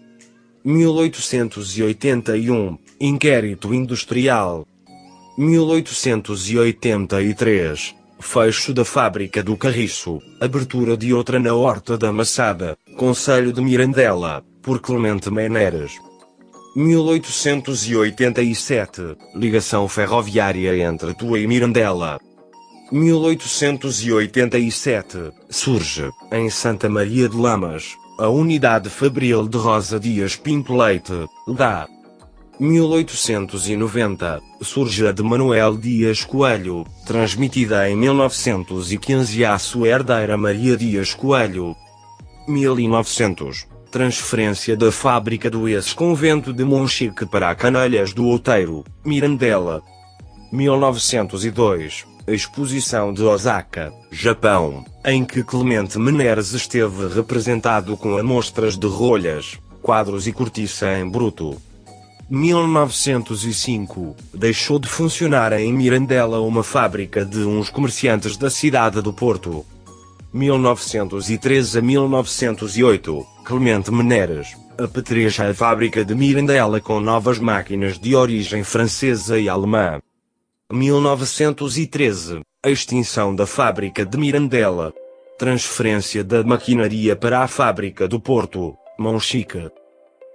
[0.64, 4.64] 1881, inquérito industrial.
[5.36, 13.62] 1883, fecho da fábrica do Carriço, abertura de outra na Horta da Massada, Conselho de
[13.62, 15.92] Mirandela, por Clemente Meneres.
[16.76, 22.20] 1887, ligação ferroviária entre Tua e Mirandela.
[22.90, 25.16] 1887,
[25.48, 31.88] surge, em Santa Maria de Lamas, a unidade fabril de Rosa Dias Pinto Leite, da
[32.62, 41.12] 1890, surge a de Manuel Dias Coelho, transmitida em 1915 à sua herdeira Maria Dias
[41.12, 41.74] Coelho.
[42.46, 49.82] 1900, transferência da fábrica do ex-convento de Monchique para Canalhas do Outeiro, Mirandela.
[50.52, 59.58] 1902, exposição de Osaka, Japão, em que Clemente Meneres esteve representado com amostras de rolhas,
[59.82, 61.60] quadros e cortiça em bruto.
[62.34, 69.66] 1905, deixou de funcionar em Mirandela uma fábrica de uns comerciantes da cidade do Porto.
[70.32, 78.64] 1903 a 1908, Clemente Meneres, apetrecha a fábrica de Mirandela com novas máquinas de origem
[78.64, 80.00] francesa e alemã.
[80.72, 84.94] 1913, a extinção da fábrica de Mirandela.
[85.38, 89.81] Transferência da maquinaria para a fábrica do Porto, Monchique.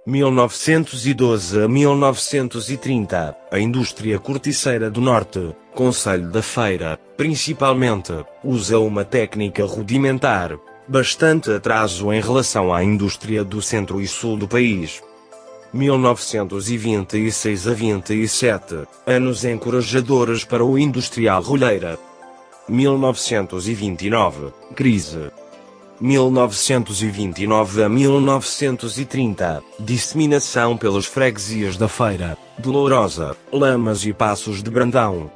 [0.08, 9.66] 1912 a 1930, a indústria corticeira do Norte, Conselho da Feira, principalmente, usa uma técnica
[9.66, 15.02] rudimentar, bastante atraso em relação à indústria do centro e sul do país.
[15.74, 21.98] 1926 a 27, anos encorajadores para o industrial rolheira.
[22.66, 25.30] 1929, crise.
[26.00, 35.28] 1929 a 1930, disseminação pelas freguesias da Feira, de Lourosa, Lamas e Passos de Brandão.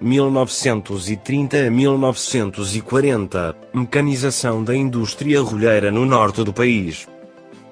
[0.00, 7.08] 1930 a 1940, mecanização da indústria rolheira no norte do país.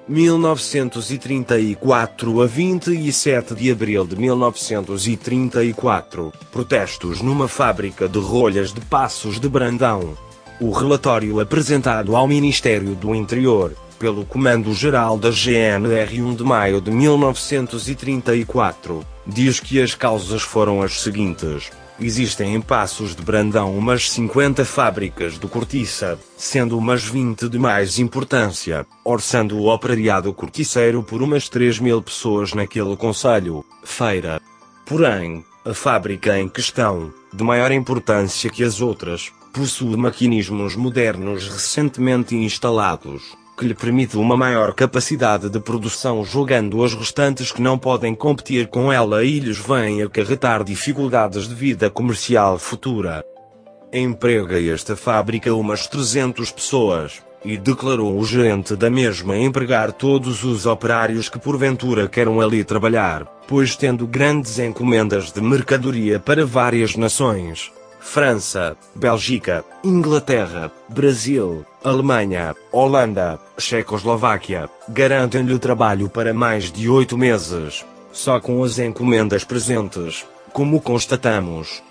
[0.09, 9.47] 1934 a 27 de abril de 1934, protestos numa fábrica de rolhas de Passos de
[9.47, 10.26] Brandão.
[10.59, 16.89] O relatório apresentado ao Ministério do Interior, pelo Comando-Geral da GNR 1 de maio de
[16.89, 21.69] 1934, diz que as causas foram as seguintes.
[21.99, 27.99] Existem em Passos de Brandão umas 50 fábricas de cortiça, sendo umas 20 de mais
[27.99, 34.41] importância, orçando o operariado corticeiro por umas 3 mil pessoas naquele conselho, feira.
[34.87, 42.35] Porém, a fábrica em questão, de maior importância que as outras, possui maquinismos modernos recentemente
[42.35, 43.23] instalados,
[43.57, 48.67] que lhe permite uma maior capacidade de produção jogando as restantes que não podem competir
[48.67, 53.25] com ela e lhes vêm acarretar dificuldades de vida comercial futura.
[53.91, 60.67] Emprega esta fábrica umas 300 pessoas, e declarou o gerente da mesma empregar todos os
[60.67, 67.71] operários que porventura queiram ali trabalhar, pois tendo grandes encomendas de mercadoria para várias nações,
[68.07, 77.85] França, Bélgica, Inglaterra, Brasil, Alemanha, Holanda, Checoslováquia, garantem-lhe trabalho para mais de oito meses.
[78.13, 81.83] Só com as encomendas presentes, como constatamos.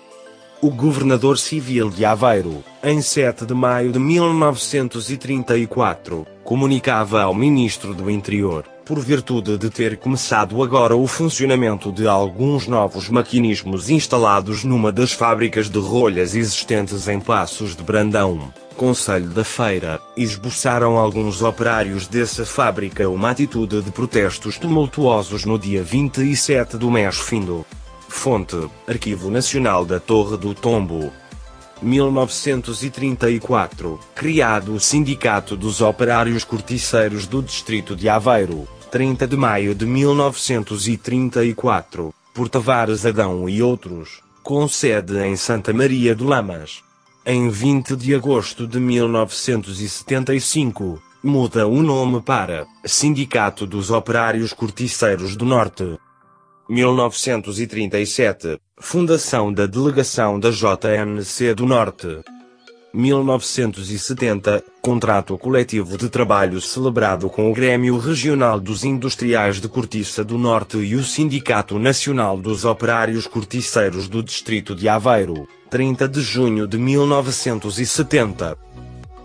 [0.59, 8.09] O governador civil de Aveiro, em 7 de maio de 1934, comunicava ao ministro do
[8.09, 14.93] Interior, por virtude de ter começado agora o funcionamento de alguns novos maquinismos instalados numa
[14.93, 22.07] das fábricas de rolhas existentes em Passos de Brandão, Conselho da Feira, esboçaram alguns operários
[22.07, 27.65] dessa fábrica uma atitude de protestos tumultuosos no dia 27 do mês findo.
[28.07, 28.55] Fonte:
[28.87, 31.11] Arquivo Nacional da Torre do Tombo.
[31.81, 39.85] 1934, criado o Sindicato dos Operários Corticeiros do Distrito de Aveiro, 30 de maio de
[39.85, 46.81] 1934, por Tavares Adão e outros, com sede em Santa Maria de Lamas.
[47.25, 55.43] Em 20 de agosto de 1975, muda o nome para Sindicato dos Operários Corticeiros do
[55.43, 55.99] Norte.
[56.69, 62.23] 1937, fundação da delegação da JNC do Norte.
[62.97, 70.35] 1970, contrato coletivo de trabalho celebrado com o Grêmio Regional dos Industriais de Cortiça do
[70.35, 75.47] Norte e o Sindicato Nacional dos Operários Corticeiros do Distrito de Aveiro.
[75.69, 78.57] 30 de junho de 1970.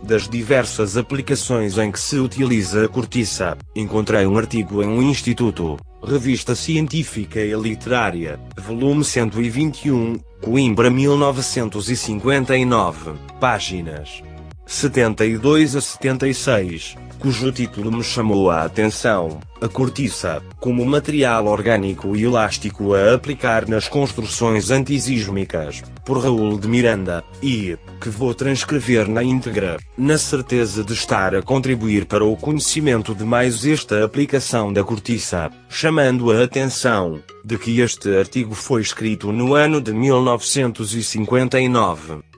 [0.02, 5.78] Das diversas aplicações em que se utiliza a cortiça, encontrei um artigo em um instituto,
[6.04, 14.20] Revista Científica e Literária, volume 121, Coimbra 1959, páginas
[14.66, 22.24] 72 a 76 cujo título me chamou a atenção, a cortiça, como material orgânico e
[22.24, 29.22] elástico a aplicar nas construções antisísmicas, por Raul de Miranda, e, que vou transcrever na
[29.22, 34.82] íntegra, na certeza de estar a contribuir para o conhecimento de mais esta aplicação da
[34.82, 42.31] cortiça, chamando a atenção, de que este artigo foi escrito no ano de 1959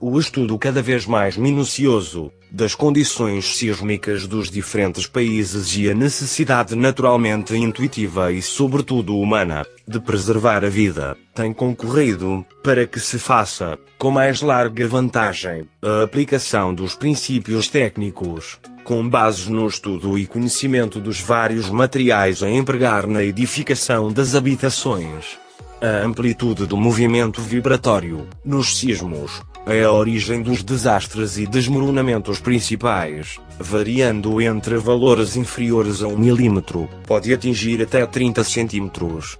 [0.00, 6.74] o estudo cada vez mais minucioso das condições sísmicas dos diferentes países e a necessidade
[6.74, 13.78] naturalmente intuitiva e sobretudo humana de preservar a vida tem concorrido para que se faça
[13.98, 20.98] com mais larga vantagem a aplicação dos princípios técnicos com bases no estudo e conhecimento
[20.98, 25.38] dos vários materiais a empregar na edificação das habitações.
[25.80, 33.38] A amplitude do movimento vibratório nos sismos é a origem dos desastres e desmoronamentos principais,
[33.58, 39.38] variando entre valores inferiores a 1 milímetro, pode atingir até 30 centímetros.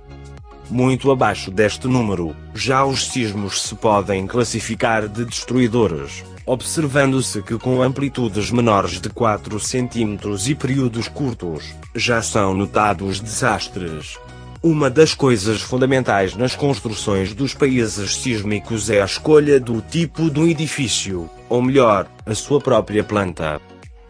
[0.70, 7.82] Muito abaixo deste número, já os sismos se podem classificar de destruidores, observando-se que com
[7.82, 14.18] amplitudes menores de 4 centímetros e períodos curtos, já são notados desastres.
[14.62, 20.46] Uma das coisas fundamentais nas construções dos países sísmicos é a escolha do tipo do
[20.46, 23.58] edifício, ou melhor, a sua própria planta.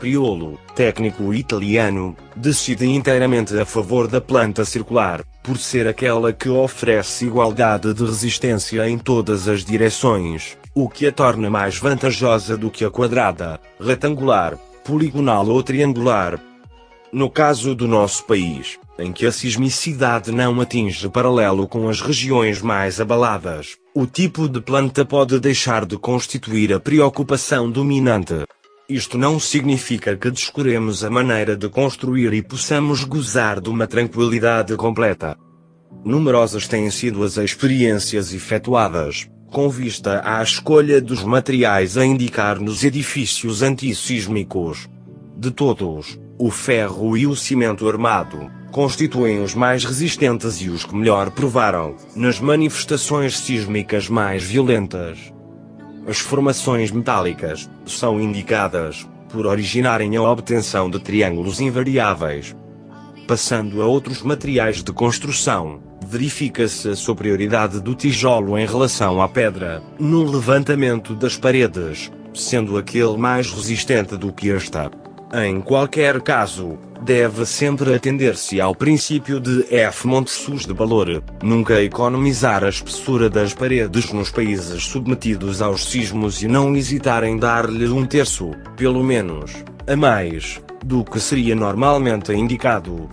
[0.01, 7.27] Priolo, técnico italiano, decide inteiramente a favor da planta circular, por ser aquela que oferece
[7.27, 12.85] igualdade de resistência em todas as direções, o que a torna mais vantajosa do que
[12.85, 16.41] a quadrada, retangular, poligonal ou triangular.
[17.13, 22.63] No caso do nosso país, em que a sismicidade não atinge paralelo com as regiões
[22.63, 28.45] mais abaladas, o tipo de planta pode deixar de constituir a preocupação dominante.
[28.89, 34.77] Isto não significa que descuremos a maneira de construir e possamos gozar de uma tranquilidade
[34.77, 35.37] completa.
[36.05, 42.85] Numerosas têm sido as experiências efetuadas, com vista à escolha dos materiais a indicar nos
[42.85, 44.89] edifícios antissísmicos.
[45.37, 50.97] De todos, o ferro e o cimento armado, constituem os mais resistentes e os que
[50.97, 55.19] melhor provaram, nas manifestações sísmicas mais violentas.
[56.09, 62.57] As formações metálicas são indicadas por originarem a obtenção de triângulos invariáveis.
[63.29, 69.83] Passando a outros materiais de construção, verifica-se a superioridade do tijolo em relação à pedra,
[69.99, 74.91] no levantamento das paredes, sendo aquele mais resistente do que esta.
[75.33, 80.09] Em qualquer caso, deve sempre atender-se ao princípio de F.
[80.09, 86.49] Montessus de valor, nunca economizar a espessura das paredes nos países submetidos aos sismos e
[86.49, 89.53] não hesitar em dar-lhe um terço, pelo menos,
[89.87, 93.09] a mais, do que seria normalmente indicado.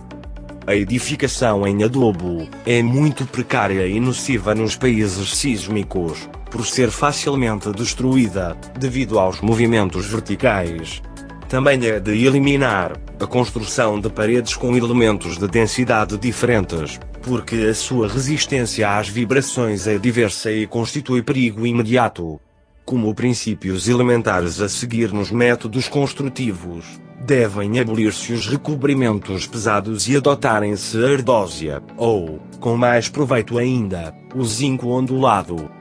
[0.66, 7.70] A edificação em adobo é muito precária e nociva nos países sísmicos, por ser facilmente
[7.70, 11.00] destruída, devido aos movimentos verticais,
[11.48, 17.74] também é de eliminar a construção de paredes com elementos de densidade diferentes, porque a
[17.74, 22.38] sua resistência às vibrações é diversa e constitui perigo imediato.
[22.84, 26.84] Como princípios elementares a seguir nos métodos construtivos,
[27.24, 34.44] devem abolir-se os recobrimentos pesados e adotarem-se a ardósia, ou, com mais proveito ainda, o
[34.44, 35.77] zinco ondulado.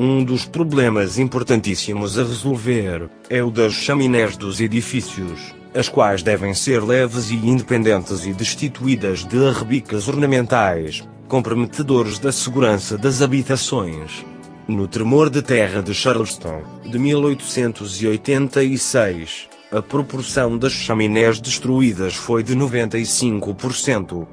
[0.00, 6.54] Um dos problemas importantíssimos a resolver é o das chaminés dos edifícios, as quais devem
[6.54, 14.24] ser leves e independentes e destituídas de arrebicas ornamentais, comprometedores da segurança das habitações.
[14.68, 22.54] No tremor de terra de Charleston, de 1886, a proporção das chaminés destruídas foi de
[22.54, 24.28] 95%.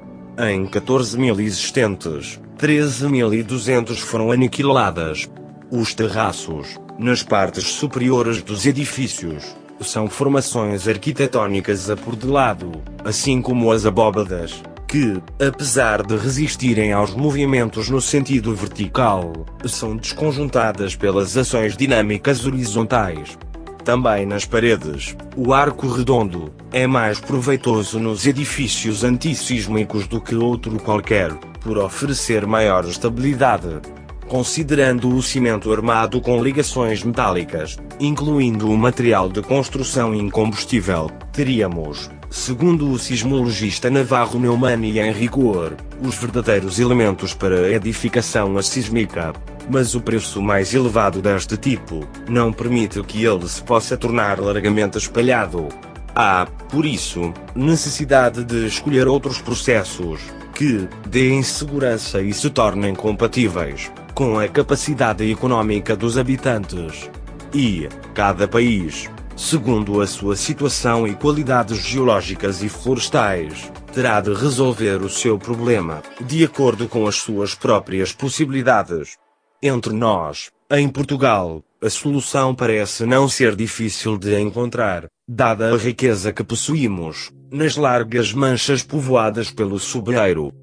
[0.48, 5.28] Em 14 mil existentes, 13.200 foram aniquiladas.
[5.70, 12.70] Os terraços, nas partes superiores dos edifícios, são formações arquitetônicas a por de lado,
[13.04, 19.32] assim como as abóbadas, que, apesar de resistirem aos movimentos no sentido vertical,
[19.64, 23.36] são desconjuntadas pelas ações dinâmicas horizontais.
[23.84, 30.78] Também nas paredes, o arco redondo é mais proveitoso nos edifícios antissísmicos do que outro
[30.78, 33.80] qualquer, por oferecer maior estabilidade.
[34.28, 42.90] Considerando o cimento armado com ligações metálicas, incluindo o material de construção incombustível, teríamos, segundo
[42.90, 49.32] o sismologista Navarro Neumann e em rigor, os verdadeiros elementos para a edificação assísmica.
[49.70, 54.98] Mas o preço mais elevado deste tipo, não permite que ele se possa tornar largamente
[54.98, 55.68] espalhado.
[56.16, 60.20] Há, por isso, necessidade de escolher outros processos,
[60.52, 67.10] que deem segurança e se tornem compatíveis com a capacidade econômica dos habitantes.
[67.52, 75.02] E, cada país, segundo a sua situação e qualidades geológicas e florestais, terá de resolver
[75.02, 79.18] o seu problema, de acordo com as suas próprias possibilidades.
[79.62, 86.32] Entre nós, em Portugal, a solução parece não ser difícil de encontrar, dada a riqueza
[86.32, 90.54] que possuímos, nas largas manchas povoadas pelo sobreiro,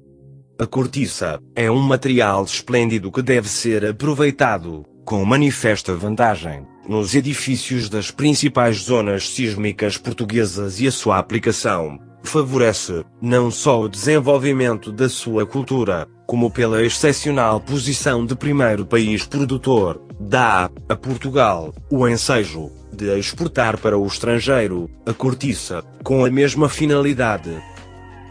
[0.56, 7.88] a cortiça é um material esplêndido que deve ser aproveitado, com manifesta vantagem, nos edifícios
[7.88, 15.08] das principais zonas sísmicas portuguesas e a sua aplicação favorece não só o desenvolvimento da
[15.08, 22.70] sua cultura, como pela excepcional posição de primeiro país produtor, dá a Portugal o ensejo
[22.92, 27.60] de exportar para o estrangeiro a cortiça, com a mesma finalidade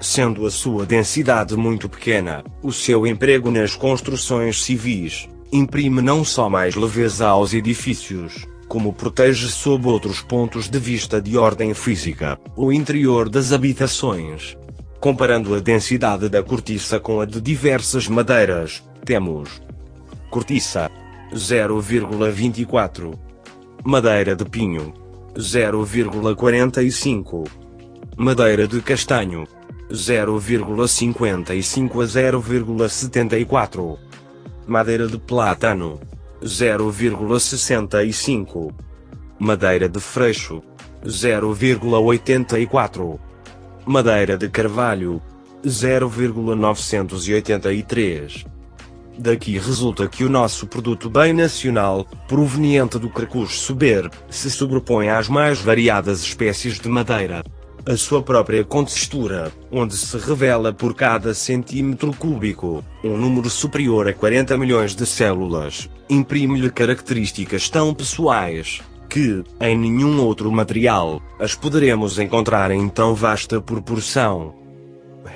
[0.03, 6.49] sendo a sua densidade muito pequena, o seu emprego nas construções civis imprime não só
[6.49, 12.73] mais leveza aos edifícios, como protege sob outros pontos de vista de ordem física, o
[12.73, 14.57] interior das habitações.
[14.99, 19.61] Comparando a densidade da cortiça com a de diversas madeiras, temos
[20.29, 20.91] cortiça
[21.33, 23.17] 0,24,
[23.85, 24.93] madeira de pinho
[25.35, 27.47] 0,45,
[28.17, 29.47] madeira de castanho
[29.91, 33.97] 0,55 a 0,74.
[34.65, 35.99] Madeira de plátano
[36.41, 38.73] 0,65.
[39.37, 40.63] Madeira de freixo
[41.05, 43.19] 0,84.
[43.85, 45.21] Madeira de carvalho
[45.65, 48.45] 0,983.
[49.17, 55.29] Daqui resulta que o nosso produto bem nacional, proveniente do Carcuxo Suber, se sobrepõe às
[55.29, 57.43] mais variadas espécies de madeira
[57.85, 64.13] a sua própria contextura, onde se revela por cada centímetro cúbico, um número superior a
[64.13, 72.17] 40 milhões de células, imprime-lhe características tão pessoais, que, em nenhum outro material, as poderemos
[72.17, 74.55] encontrar em tão vasta proporção.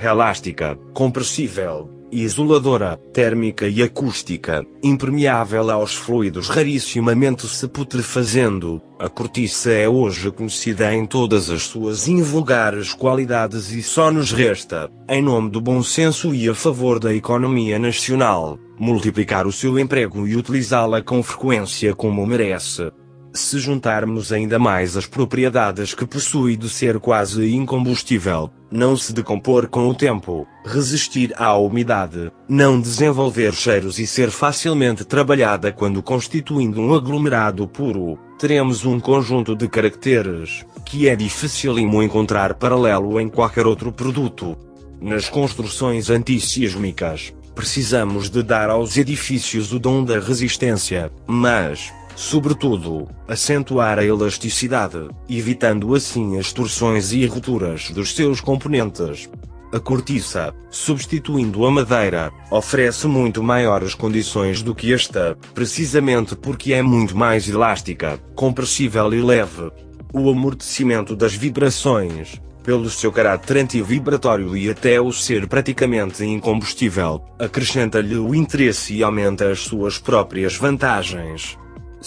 [0.01, 8.81] Elástica, compressível, isoladora, térmica e acústica, impermeável aos fluidos rarissimamente se putrefazendo.
[8.99, 14.89] A cortiça é hoje conhecida em todas as suas invulgares qualidades e só nos resta,
[15.07, 20.27] em nome do bom senso e a favor da economia nacional, multiplicar o seu emprego
[20.27, 22.91] e utilizá-la com frequência como merece.
[23.37, 29.67] Se juntarmos ainda mais as propriedades que possui de ser quase incombustível, não se decompor
[29.67, 36.81] com o tempo, resistir à umidade, não desenvolver cheiros e ser facilmente trabalhada quando constituindo
[36.81, 43.67] um aglomerado puro, teremos um conjunto de caracteres que é dificílimo encontrar paralelo em qualquer
[43.67, 44.57] outro produto.
[44.99, 53.99] Nas construções antissísmicas, precisamos de dar aos edifícios o dom da resistência, mas, Sobretudo, acentuar
[53.99, 59.29] a elasticidade, evitando assim as torções e rupturas dos seus componentes.
[59.71, 66.81] A cortiça, substituindo a madeira, oferece muito maiores condições do que esta, precisamente porque é
[66.81, 69.71] muito mais elástica, compressível e leve.
[70.11, 78.17] O amortecimento das vibrações, pelo seu caráter anti-vibratório e até o ser praticamente incombustível, acrescenta-lhe
[78.17, 81.55] o interesse e aumenta as suas próprias vantagens.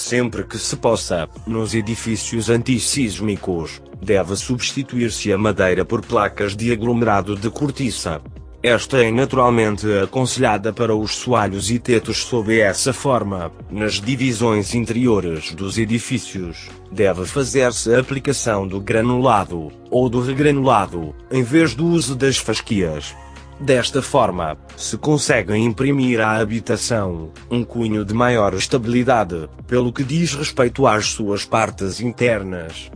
[0.00, 7.36] Sempre que se possa, nos edifícios antissísmicos, deve substituir-se a madeira por placas de aglomerado
[7.36, 8.18] de cortiça.
[8.62, 13.52] Esta é naturalmente aconselhada para os soalhos e tetos sob essa forma.
[13.70, 21.42] Nas divisões interiores dos edifícios, deve fazer-se a aplicação do granulado, ou do regranulado, em
[21.42, 23.14] vez do uso das fasquias.
[23.60, 30.34] Desta forma, se consegue imprimir à habitação um cunho de maior estabilidade, pelo que diz
[30.34, 32.90] respeito às suas partes internas.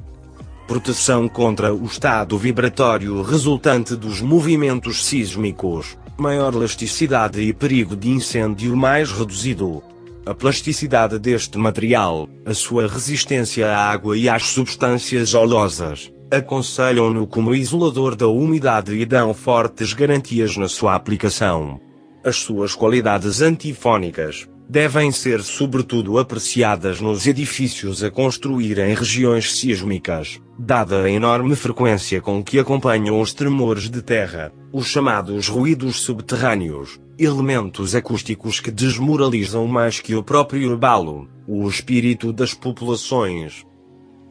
[0.67, 8.75] Proteção contra o estado vibratório resultante dos movimentos sísmicos, maior elasticidade e perigo de incêndio
[8.75, 9.83] mais reduzido.
[10.25, 17.55] A plasticidade deste material, a sua resistência à água e às substâncias olosas, aconselham-no como
[17.55, 21.81] isolador da umidade e dão fortes garantias na sua aplicação.
[22.25, 30.41] As suas qualidades antifônicas, devem ser sobretudo apreciadas nos edifícios a construir em regiões sísmicas,
[30.59, 36.99] dada a enorme frequência com que acompanham os tremores de terra, os chamados ruídos subterrâneos,
[37.19, 43.65] elementos acústicos que desmoralizam mais que o próprio abalo, o espírito das populações.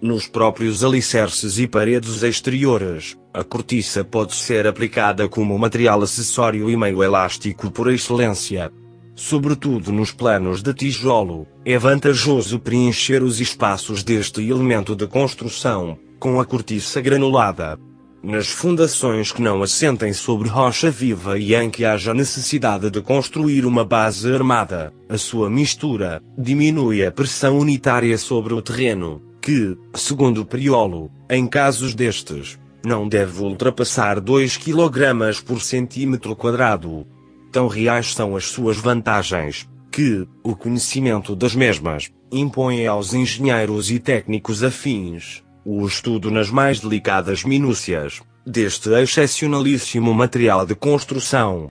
[0.04, 6.76] Nos próprios alicerces e paredes exteriores, a cortiça pode ser aplicada como material acessório e
[6.76, 8.70] meio elástico por excelência,
[9.16, 16.38] sobretudo nos planos de tijolo, é vantajoso preencher os espaços deste elemento de construção, com
[16.38, 17.80] a cortiça granulada.
[18.22, 23.66] Nas fundações que não assentem sobre rocha viva e em que haja necessidade de construir
[23.66, 30.46] uma base armada, a sua mistura diminui a pressão unitária sobre o terreno, que, segundo
[30.46, 37.06] Priolo, em casos destes, não deve ultrapassar 2 kg por centímetro quadrado.
[37.52, 44.00] Tão reais são as suas vantagens, que, o conhecimento das mesmas, impõe aos engenheiros e
[44.00, 51.70] técnicos afins, o estudo nas mais delicadas minúcias, deste excepcionalíssimo material de construção.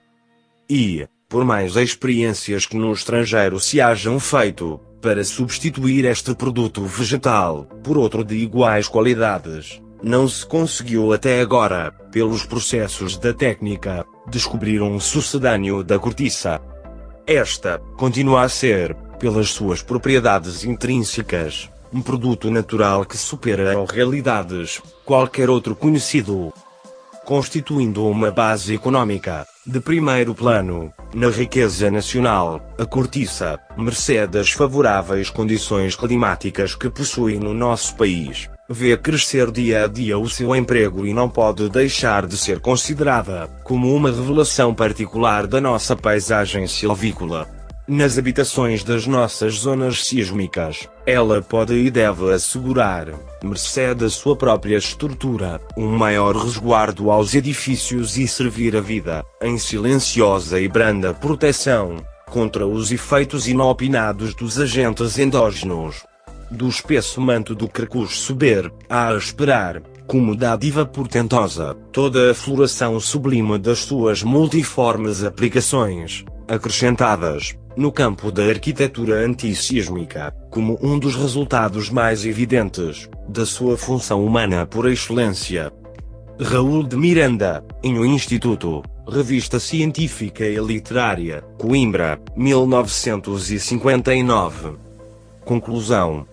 [0.69, 7.65] E, por mais experiências que no estrangeiro se hajam feito, para substituir este produto vegetal,
[7.83, 14.81] por outro de iguais qualidades, não se conseguiu até agora, pelos processos da técnica, descobrir
[14.81, 16.61] um sucedâneo da cortiça.
[17.27, 24.81] Esta continua a ser, pelas suas propriedades intrínsecas, um produto natural que supera em realidades.
[25.03, 26.53] Qualquer outro conhecido,
[27.25, 32.61] constituindo uma base econômica de primeiro plano na riqueza nacional.
[32.77, 39.85] A cortiça, mercê às favoráveis condições climáticas que possui no nosso país, vê crescer dia
[39.85, 44.73] a dia o seu emprego e não pode deixar de ser considerada como uma revelação
[44.73, 47.47] particular da nossa paisagem silvícola.
[47.85, 53.09] Nas habitações das nossas zonas sísmicas, ela pode e deve assegurar,
[53.43, 59.57] mercê da sua própria estrutura, um maior resguardo aos edifícios e servir a vida, em
[59.57, 61.97] silenciosa e branda proteção,
[62.29, 66.05] contra os efeitos inopinados dos agentes endógenos.
[66.49, 73.57] Do espesso manto do cracus subir, a esperar, como dádiva portentosa, toda a floração sublime
[73.57, 82.25] das suas multiformes aplicações, acrescentadas, no campo da arquitetura antissísmica, como um dos resultados mais
[82.25, 85.71] evidentes, da sua função humana por excelência.
[86.39, 94.77] Raul de Miranda, em O Instituto, Revista Científica e Literária, Coimbra, 1959.
[95.45, 96.25] Conclusão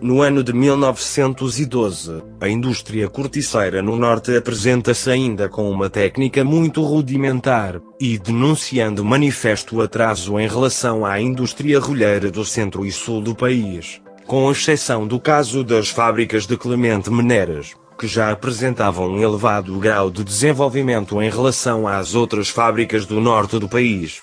[0.00, 6.82] no ano de 1912, a indústria corticeira no Norte apresenta-se ainda com uma técnica muito
[6.82, 13.34] rudimentar, e denunciando manifesto atraso em relação à indústria rolheira do centro e sul do
[13.34, 19.78] país, com exceção do caso das fábricas de Clemente Meneres, que já apresentavam um elevado
[19.78, 24.22] grau de desenvolvimento em relação às outras fábricas do norte do país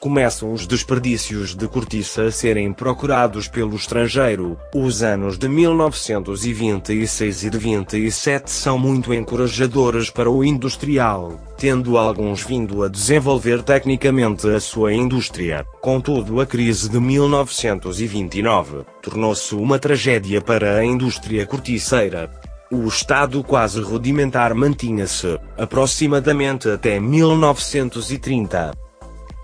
[0.00, 4.58] começam os desperdícios de cortiça a serem procurados pelo estrangeiro.
[4.74, 12.42] Os anos de 1926 e de 27 são muito encorajadores para o industrial, tendo alguns
[12.42, 15.66] vindo a desenvolver tecnicamente a sua indústria.
[15.82, 22.30] Contudo, a crise de 1929 tornou-se uma tragédia para a indústria corticeira.
[22.72, 28.89] O estado quase rudimentar mantinha-se, aproximadamente até 1930.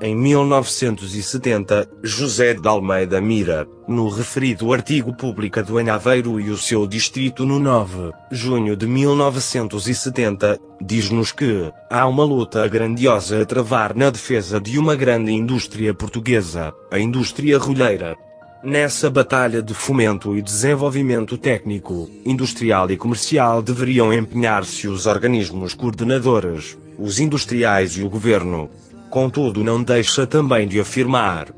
[0.01, 6.87] Em 1970, José de Almeida Mira, no referido artigo publicado em Aveiro e o seu
[6.87, 14.09] distrito no 9, junho de 1970, diz-nos que há uma luta grandiosa a travar na
[14.09, 18.14] defesa de uma grande indústria portuguesa, a indústria rolheira.
[18.63, 26.77] Nessa batalha de fomento e desenvolvimento técnico, industrial e comercial deveriam empenhar-se os organismos coordenadores,
[26.99, 28.69] os industriais e o governo,
[29.11, 31.49] Contudo, não deixa também de afirmar.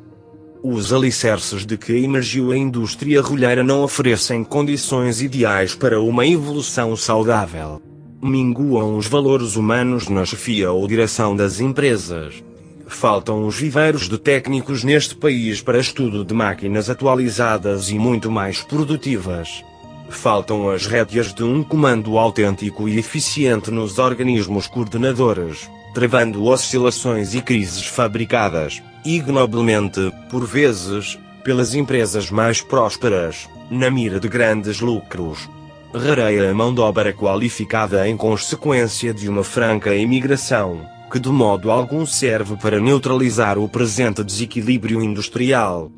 [0.62, 6.94] Os alicerces de que emergiu a indústria rolheira não oferecem condições ideais para uma evolução
[6.94, 7.82] saudável.
[8.22, 12.44] Minguam os valores humanos na chefia ou direção das empresas.
[12.90, 18.60] Faltam os viveiros de técnicos neste país para estudo de máquinas atualizadas e muito mais
[18.60, 19.64] produtivas.
[20.10, 27.42] Faltam as rédeas de um comando autêntico e eficiente nos organismos coordenadores travando oscilações e
[27.42, 35.48] crises fabricadas, ignobilmente, por vezes, pelas empresas mais prósperas, na mira de grandes lucros.
[35.92, 41.70] Rareia a mão de obra qualificada em consequência de uma franca imigração, que de modo
[41.70, 45.90] algum serve para neutralizar o presente desequilíbrio industrial.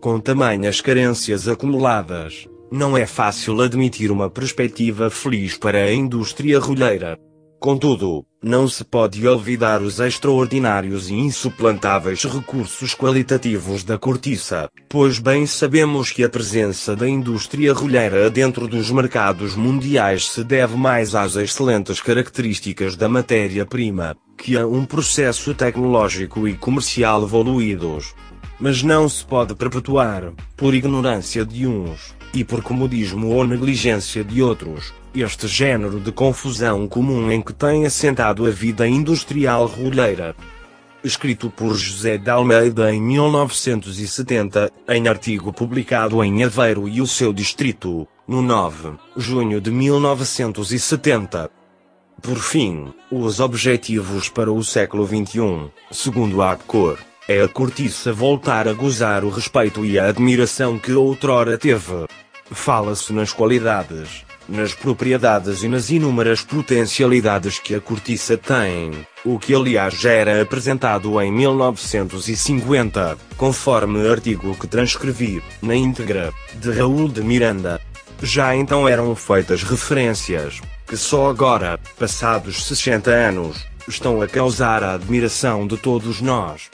[0.00, 7.16] Com tamanhas carências acumuladas, não é fácil admitir uma perspectiva feliz para a indústria rolheira.
[7.60, 15.44] Contudo, não se pode olvidar os extraordinários e insuplantáveis recursos qualitativos da cortiça, pois bem
[15.44, 21.36] sabemos que a presença da indústria rolheira dentro dos mercados mundiais se deve mais às
[21.36, 28.14] excelentes características da matéria-prima, que a um processo tecnológico e comercial evoluídos.
[28.58, 34.42] Mas não se pode perpetuar, por ignorância de uns, e por comodismo ou negligência de
[34.42, 40.34] outros, este género de confusão comum em que tem assentado a vida industrial rolheira.
[41.02, 47.32] Escrito por José de Almeida em 1970, em artigo publicado em Aveiro e o seu
[47.32, 51.50] distrito, no 9, junho de 1970.
[52.20, 58.68] Por fim, os objetivos para o século XXI, segundo a cor, é a cortiça voltar
[58.68, 62.06] a gozar o respeito e a admiração que outrora teve.
[62.50, 69.54] Fala-se nas qualidades, nas propriedades e nas inúmeras potencialidades que a cortiça tem, o que
[69.54, 77.22] aliás já era apresentado em 1950, conforme artigo que transcrevi, na íntegra, de Raul de
[77.22, 77.80] Miranda.
[78.22, 84.94] Já então eram feitas referências, que só agora, passados 60 anos, estão a causar a
[84.94, 86.70] admiração de todos nós.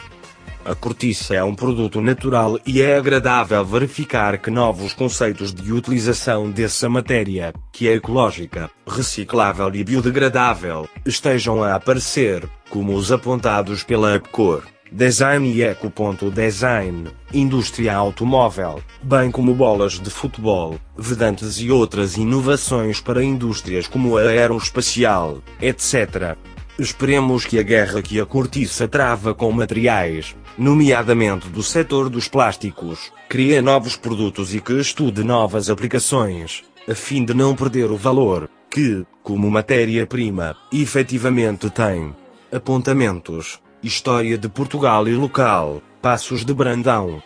[0.67, 6.51] A cortiça é um produto natural e é agradável verificar que novos conceitos de utilização
[6.51, 14.17] dessa matéria, que é ecológica, reciclável e biodegradável, estejam a aparecer, como os apontados pela
[14.17, 14.65] Epcor.
[14.91, 23.23] Design e Eco.design, indústria automóvel, bem como bolas de futebol, vedantes e outras inovações para
[23.23, 26.37] indústrias como a aeroespacial, etc.
[26.79, 33.13] Esperemos que a guerra que a cortiça trava com materiais, nomeadamente do setor dos plásticos,
[33.29, 38.49] crie novos produtos e que estude novas aplicações, a fim de não perder o valor
[38.71, 42.15] que, como matéria-prima, efetivamente tem.
[42.53, 47.23] Apontamentos: História de Portugal e local, Passos de Brandão.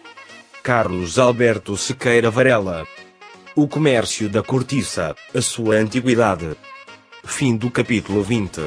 [0.62, 2.86] Carlos Alberto Sequeira Varela.
[3.56, 6.56] O comércio da cortiça, a sua antiguidade.
[7.24, 8.60] Fim do capítulo 20.